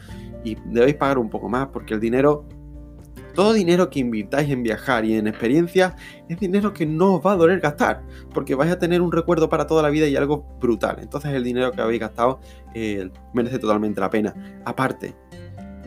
y 0.45 0.57
debéis 0.67 0.97
pagar 0.97 1.19
un 1.19 1.31
poco 1.31 1.49
más 1.49 1.69
porque 1.69 1.95
el 1.95 2.01
dinero 2.01 2.47
todo 3.35 3.53
dinero 3.53 3.91
que 3.91 4.01
invirtáis 4.01 4.51
en 4.51 4.63
viajar 4.63 5.05
y 5.05 5.15
en 5.15 5.27
experiencias 5.27 5.95
es 6.29 6.39
dinero 6.39 6.73
que 6.73 6.87
no 6.87 7.15
os 7.15 7.27
va 7.27 7.33
a 7.33 7.37
doler 7.37 7.61
gastar, 7.61 8.03
porque 8.33 8.55
vais 8.55 8.71
a 8.71 8.79
tener 8.79 9.01
un 9.03 9.13
recuerdo 9.13 9.49
para 9.49 9.67
toda 9.67 9.83
la 9.83 9.91
vida 9.91 10.07
y 10.07 10.17
algo 10.17 10.47
brutal. 10.61 10.99
Entonces 11.01 11.33
el 11.33 11.45
dinero 11.45 11.73
que 11.73 11.81
habéis 11.81 12.01
gastado 12.01 12.41
eh, 12.75 13.11
merece 13.33 13.59
totalmente 13.59 14.01
la 14.01 14.11
pena. 14.11 14.35
Aparte, 14.65 15.15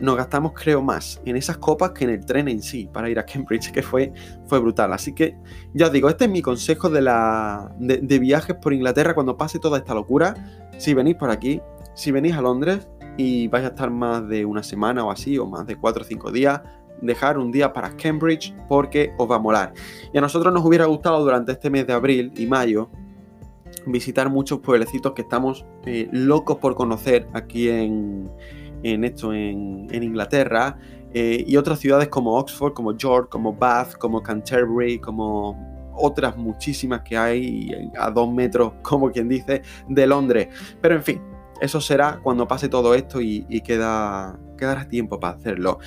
nos 0.00 0.16
gastamos 0.16 0.52
creo 0.54 0.82
más 0.82 1.20
en 1.24 1.36
esas 1.36 1.58
copas 1.58 1.92
que 1.92 2.04
en 2.04 2.10
el 2.10 2.26
tren 2.26 2.48
en 2.48 2.62
sí 2.62 2.88
para 2.92 3.08
ir 3.08 3.18
a 3.18 3.24
Cambridge, 3.24 3.70
que 3.70 3.82
fue, 3.82 4.12
fue 4.46 4.58
brutal. 4.58 4.92
Así 4.92 5.14
que 5.14 5.36
ya 5.72 5.86
os 5.86 5.92
digo, 5.92 6.08
este 6.08 6.24
es 6.24 6.30
mi 6.30 6.42
consejo 6.42 6.90
de, 6.90 7.02
la, 7.02 7.72
de 7.78 8.18
viajes 8.18 8.56
por 8.56 8.72
Inglaterra 8.72 9.14
cuando 9.14 9.36
pase 9.36 9.58
toda 9.58 9.78
esta 9.78 9.94
locura. 9.94 10.34
Si 10.78 10.94
venís 10.94 11.14
por 11.14 11.30
aquí, 11.30 11.60
si 11.94 12.10
venís 12.10 12.34
a 12.34 12.42
Londres 12.42 12.88
y 13.16 13.48
vais 13.48 13.64
a 13.64 13.68
estar 13.68 13.90
más 13.90 14.26
de 14.28 14.44
una 14.44 14.62
semana 14.62 15.04
o 15.04 15.10
así, 15.10 15.38
o 15.38 15.46
más 15.46 15.66
de 15.66 15.76
cuatro 15.76 16.02
o 16.02 16.04
cinco 16.04 16.32
días, 16.32 16.60
dejar 17.00 17.38
un 17.38 17.52
día 17.52 17.72
para 17.72 17.96
Cambridge 17.96 18.54
porque 18.68 19.12
os 19.18 19.30
va 19.30 19.36
a 19.36 19.38
molar. 19.38 19.72
Y 20.12 20.18
a 20.18 20.20
nosotros 20.20 20.52
nos 20.52 20.64
hubiera 20.64 20.86
gustado 20.86 21.22
durante 21.22 21.52
este 21.52 21.70
mes 21.70 21.86
de 21.86 21.92
abril 21.92 22.32
y 22.36 22.46
mayo 22.46 22.90
visitar 23.86 24.30
muchos 24.30 24.60
pueblecitos 24.60 25.12
que 25.12 25.22
estamos 25.22 25.66
eh, 25.84 26.08
locos 26.12 26.58
por 26.58 26.74
conocer 26.74 27.26
aquí 27.32 27.68
en, 27.68 28.30
esto, 28.82 29.32
en, 29.32 29.88
Inglaterra. 29.92 30.78
Eh, 31.12 31.44
y 31.46 31.56
otras 31.56 31.78
ciudades 31.78 32.08
como 32.08 32.36
Oxford, 32.38 32.72
como 32.72 32.96
York, 32.96 33.28
como 33.30 33.54
Bath, 33.54 33.96
como 33.98 34.20
Canterbury, 34.20 34.98
como 34.98 35.56
otras 35.96 36.36
muchísimas 36.36 37.02
que 37.02 37.16
hay 37.16 37.70
a 37.96 38.10
dos 38.10 38.32
metros, 38.32 38.72
como 38.82 39.12
quien 39.12 39.28
dice, 39.28 39.62
de 39.88 40.06
Londres. 40.08 40.48
Pero 40.80 40.96
en 40.96 41.02
fin, 41.04 41.22
eso 41.60 41.80
será 41.80 42.18
cuando 42.20 42.48
pase 42.48 42.68
todo 42.68 42.94
esto 42.94 43.20
y, 43.20 43.46
y 43.48 43.60
queda, 43.60 44.36
quedará 44.58 44.88
tiempo 44.88 45.20
para 45.20 45.36
hacerlo. 45.36 45.78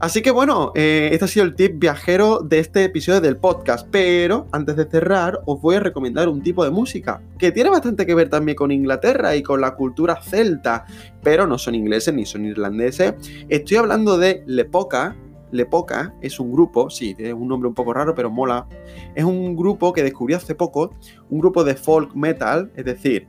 Así 0.00 0.22
que 0.22 0.30
bueno, 0.30 0.72
eh, 0.76 1.10
este 1.12 1.26
ha 1.26 1.28
sido 1.28 1.44
el 1.44 1.54
tip 1.54 1.78
viajero 1.78 2.38
de 2.38 2.58
este 2.58 2.84
episodio 2.84 3.20
del 3.20 3.36
podcast. 3.36 3.86
Pero 3.90 4.46
antes 4.50 4.74
de 4.76 4.86
cerrar, 4.86 5.40
os 5.44 5.60
voy 5.60 5.76
a 5.76 5.80
recomendar 5.80 6.30
un 6.30 6.42
tipo 6.42 6.64
de 6.64 6.70
música 6.70 7.20
que 7.38 7.52
tiene 7.52 7.68
bastante 7.68 8.06
que 8.06 8.14
ver 8.14 8.30
también 8.30 8.56
con 8.56 8.70
Inglaterra 8.70 9.36
y 9.36 9.42
con 9.42 9.60
la 9.60 9.74
cultura 9.74 10.22
celta, 10.22 10.86
pero 11.22 11.46
no 11.46 11.58
son 11.58 11.74
ingleses 11.74 12.14
ni 12.14 12.24
son 12.24 12.46
irlandeses. 12.46 13.12
Estoy 13.50 13.76
hablando 13.76 14.16
de 14.16 14.42
Lepoca. 14.46 15.14
Lepoca 15.52 16.14
es 16.22 16.40
un 16.40 16.50
grupo, 16.50 16.88
sí, 16.88 17.14
es 17.18 17.34
un 17.34 17.48
nombre 17.48 17.68
un 17.68 17.74
poco 17.74 17.92
raro, 17.92 18.14
pero 18.14 18.30
mola. 18.30 18.66
Es 19.14 19.24
un 19.24 19.54
grupo 19.54 19.92
que 19.92 20.02
descubrí 20.02 20.32
hace 20.32 20.54
poco, 20.54 20.94
un 21.28 21.40
grupo 21.40 21.62
de 21.62 21.74
folk 21.74 22.14
metal, 22.14 22.72
es 22.74 22.86
decir, 22.86 23.28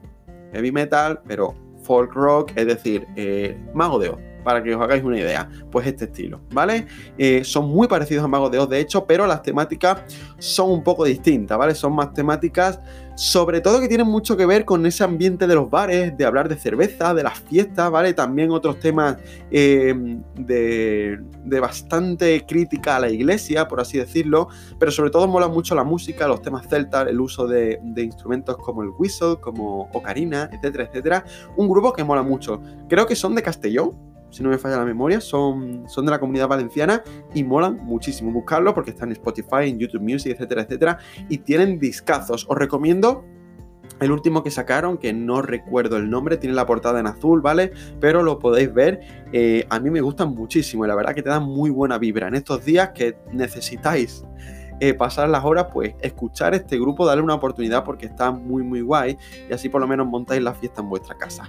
heavy 0.53 0.71
metal, 0.71 1.19
pero 1.27 1.53
folk 1.83 2.13
rock, 2.13 2.53
es 2.55 2.67
decir, 2.67 3.07
eh, 3.17 3.57
mago 3.73 3.99
de 3.99 4.09
Oz 4.09 4.30
para 4.43 4.61
que 4.63 4.73
os 4.73 4.81
hagáis 4.81 5.03
una 5.03 5.17
idea. 5.17 5.49
Pues 5.71 5.87
este 5.87 6.05
estilo, 6.05 6.41
¿vale? 6.51 6.87
Eh, 7.17 7.43
son 7.43 7.69
muy 7.69 7.87
parecidos 7.87 8.23
a 8.23 8.27
Mago 8.27 8.49
de 8.49 8.59
Oz, 8.59 8.69
de 8.69 8.79
hecho, 8.79 9.05
pero 9.05 9.27
las 9.27 9.41
temáticas 9.41 10.01
son 10.37 10.71
un 10.71 10.83
poco 10.83 11.05
distintas, 11.05 11.57
¿vale? 11.57 11.75
Son 11.75 11.93
más 11.93 12.13
temáticas, 12.13 12.79
sobre 13.15 13.61
todo 13.61 13.79
que 13.79 13.87
tienen 13.87 14.07
mucho 14.07 14.35
que 14.37 14.45
ver 14.45 14.65
con 14.65 14.85
ese 14.85 15.03
ambiente 15.03 15.47
de 15.47 15.55
los 15.55 15.69
bares, 15.69 16.17
de 16.17 16.25
hablar 16.25 16.49
de 16.49 16.55
cerveza, 16.55 17.13
de 17.13 17.23
las 17.23 17.39
fiestas, 17.39 17.91
¿vale? 17.91 18.13
También 18.13 18.51
otros 18.51 18.79
temas 18.79 19.17
eh, 19.51 19.93
de, 20.35 21.19
bastante 21.59 22.45
crítica 22.47 22.95
a 22.95 22.99
la 22.99 23.09
iglesia, 23.09 23.67
por 23.67 23.79
así 23.79 23.97
decirlo, 23.97 24.47
pero 24.79 24.91
sobre 24.91 25.11
todo 25.11 25.27
mola 25.27 25.47
mucho 25.47 25.75
la 25.75 25.83
música, 25.83 26.27
los 26.27 26.41
temas 26.41 26.67
celtas, 26.67 27.07
el 27.07 27.19
uso 27.19 27.47
de, 27.47 27.79
de 27.83 28.01
instrumentos 28.03 28.57
como 28.57 28.81
el 28.83 28.89
whistle, 28.97 29.35
como 29.39 29.89
ocarina, 29.93 30.49
etcétera, 30.51 30.85
etcétera. 30.85 31.25
Un 31.57 31.69
grupo 31.69 31.93
que 31.93 32.03
mola 32.03 32.23
mucho. 32.23 32.61
Creo 32.89 33.05
que 33.05 33.15
son 33.15 33.35
de 33.35 33.43
Castellón, 33.43 34.10
si 34.31 34.41
no 34.41 34.49
me 34.49 34.57
falla 34.57 34.77
la 34.77 34.85
memoria, 34.85 35.21
son, 35.21 35.83
son 35.87 36.05
de 36.05 36.11
la 36.11 36.19
comunidad 36.19 36.47
valenciana 36.47 37.03
y 37.33 37.43
molan 37.43 37.77
muchísimo. 37.83 38.31
Buscarlo 38.31 38.73
porque 38.73 38.91
están 38.91 39.09
en 39.09 39.13
Spotify, 39.13 39.69
en 39.69 39.77
YouTube 39.77 40.01
Music, 40.01 40.33
etcétera, 40.33 40.63
etcétera. 40.63 40.97
Y 41.29 41.39
tienen 41.39 41.79
discazos. 41.79 42.45
Os 42.49 42.57
recomiendo 42.57 43.23
el 43.99 44.11
último 44.11 44.43
que 44.43 44.49
sacaron, 44.49 44.97
que 44.97 45.13
no 45.13 45.41
recuerdo 45.41 45.97
el 45.97 46.09
nombre, 46.09 46.37
tiene 46.37 46.55
la 46.55 46.65
portada 46.65 46.99
en 46.99 47.07
azul, 47.07 47.41
¿vale? 47.41 47.71
Pero 47.99 48.23
lo 48.23 48.39
podéis 48.39 48.73
ver. 48.73 48.99
Eh, 49.31 49.65
a 49.69 49.79
mí 49.79 49.91
me 49.91 50.01
gustan 50.01 50.33
muchísimo 50.33 50.85
y 50.85 50.87
la 50.87 50.95
verdad 50.95 51.13
que 51.13 51.21
te 51.21 51.29
dan 51.29 51.43
muy 51.43 51.69
buena 51.69 51.99
vibra. 51.99 52.27
En 52.27 52.35
estos 52.35 52.65
días 52.65 52.91
que 52.95 53.17
necesitáis 53.31 54.25
eh, 54.83 54.95
pasar 54.95 55.29
las 55.29 55.45
horas, 55.45 55.67
pues 55.71 55.93
escuchar 56.01 56.55
este 56.55 56.79
grupo, 56.79 57.05
darle 57.05 57.21
una 57.21 57.35
oportunidad 57.35 57.83
porque 57.83 58.07
está 58.07 58.31
muy, 58.31 58.63
muy 58.63 58.81
guay 58.81 59.15
y 59.47 59.53
así 59.53 59.69
por 59.69 59.79
lo 59.79 59.87
menos 59.87 60.07
montáis 60.07 60.41
la 60.41 60.55
fiesta 60.55 60.81
en 60.81 60.89
vuestra 60.89 61.15
casa. 61.15 61.43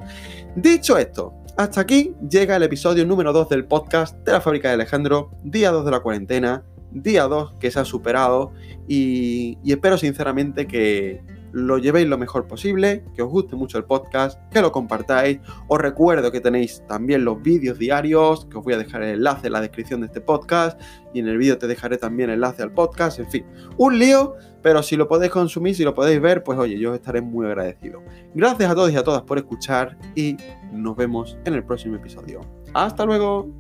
Dicho 0.55 0.99
esto, 0.99 1.33
hasta 1.57 1.81
aquí 1.81 2.15
llega 2.29 2.57
el 2.57 2.63
episodio 2.63 3.07
número 3.07 3.33
2 3.33 3.49
del 3.49 3.65
podcast 3.65 4.19
de 4.19 4.33
la 4.33 4.43
fábrica 4.43 4.69
de 4.69 4.75
Alejandro, 4.75 5.31
día 5.43 5.71
2 5.71 5.83
de 5.83 5.91
la 5.91 6.01
cuarentena. 6.01 6.63
día 6.91 7.23
2 7.23 7.55
que 7.59 7.71
se 7.71 7.81
ha 7.81 7.87
superado 7.87 8.53
y, 8.87 9.57
y 9.65 9.73
espero 9.73 9.97
sinceramente 9.97 10.67
que 10.67 11.25
lo 11.53 11.79
llevéis 11.79 12.09
lo 12.09 12.19
mejor 12.19 12.47
posible, 12.47 13.05
que 13.15 13.23
os 13.23 13.31
guste 13.31 13.57
mucho 13.57 13.79
el 13.79 13.85
podcast, 13.85 14.41
que 14.51 14.61
lo 14.61 14.73
compartáis. 14.73 15.41
Os 15.69 15.79
recuerdo 15.79 16.33
que 16.33 16.41
tenéis 16.41 16.83
también 16.89 17.25
los 17.25 17.41
vídeos 17.43 17.79
diarios, 17.79 18.47
que 18.47 18.59
os 18.59 18.65
voy 18.65 18.75
a 18.75 18.79
dejar 18.79 19.03
el 19.03 19.17
enlace 19.17 19.47
en 19.47 19.53
la 19.53 19.61
descripción 19.61 20.01
de 20.01 20.07
este 20.07 20.21
podcast 20.21 20.81
y 21.15 21.21
en 21.21 21.29
el 21.29 21.37
vídeo 21.37 21.59
te 21.59 21.67
dejaré 21.67 21.99
también 21.99 22.31
el 22.31 22.35
enlace 22.35 22.63
al 22.63 22.73
podcast, 22.73 23.19
en 23.19 23.31
fin, 23.31 23.47
un 23.77 23.99
lío, 23.99 24.35
pero 24.63 24.83
si 24.83 24.97
lo 24.97 25.09
podéis 25.09 25.33
consumir, 25.33 25.75
si 25.75 25.85
lo 25.85 25.95
podéis 25.95 26.21
ver, 26.21 26.43
pues 26.43 26.59
oye, 26.59 26.79
yo 26.79 26.91
os 26.91 26.97
estaré 26.97 27.21
muy 27.21 27.47
agradecido. 27.47 28.03
Gracias 28.35 28.71
a 28.71 28.75
todos 28.75 28.91
y 28.93 28.97
a 28.97 29.05
todas 29.05 29.23
por 29.23 29.39
escuchar 29.39 29.99
y 30.15 30.37
nos 30.73 30.97
vemos 30.97 31.37
en 31.45 31.55
el 31.55 31.65
próximo 31.65 31.97
episodio. 31.97 32.41
Hasta 32.73 33.05
luego. 33.05 33.51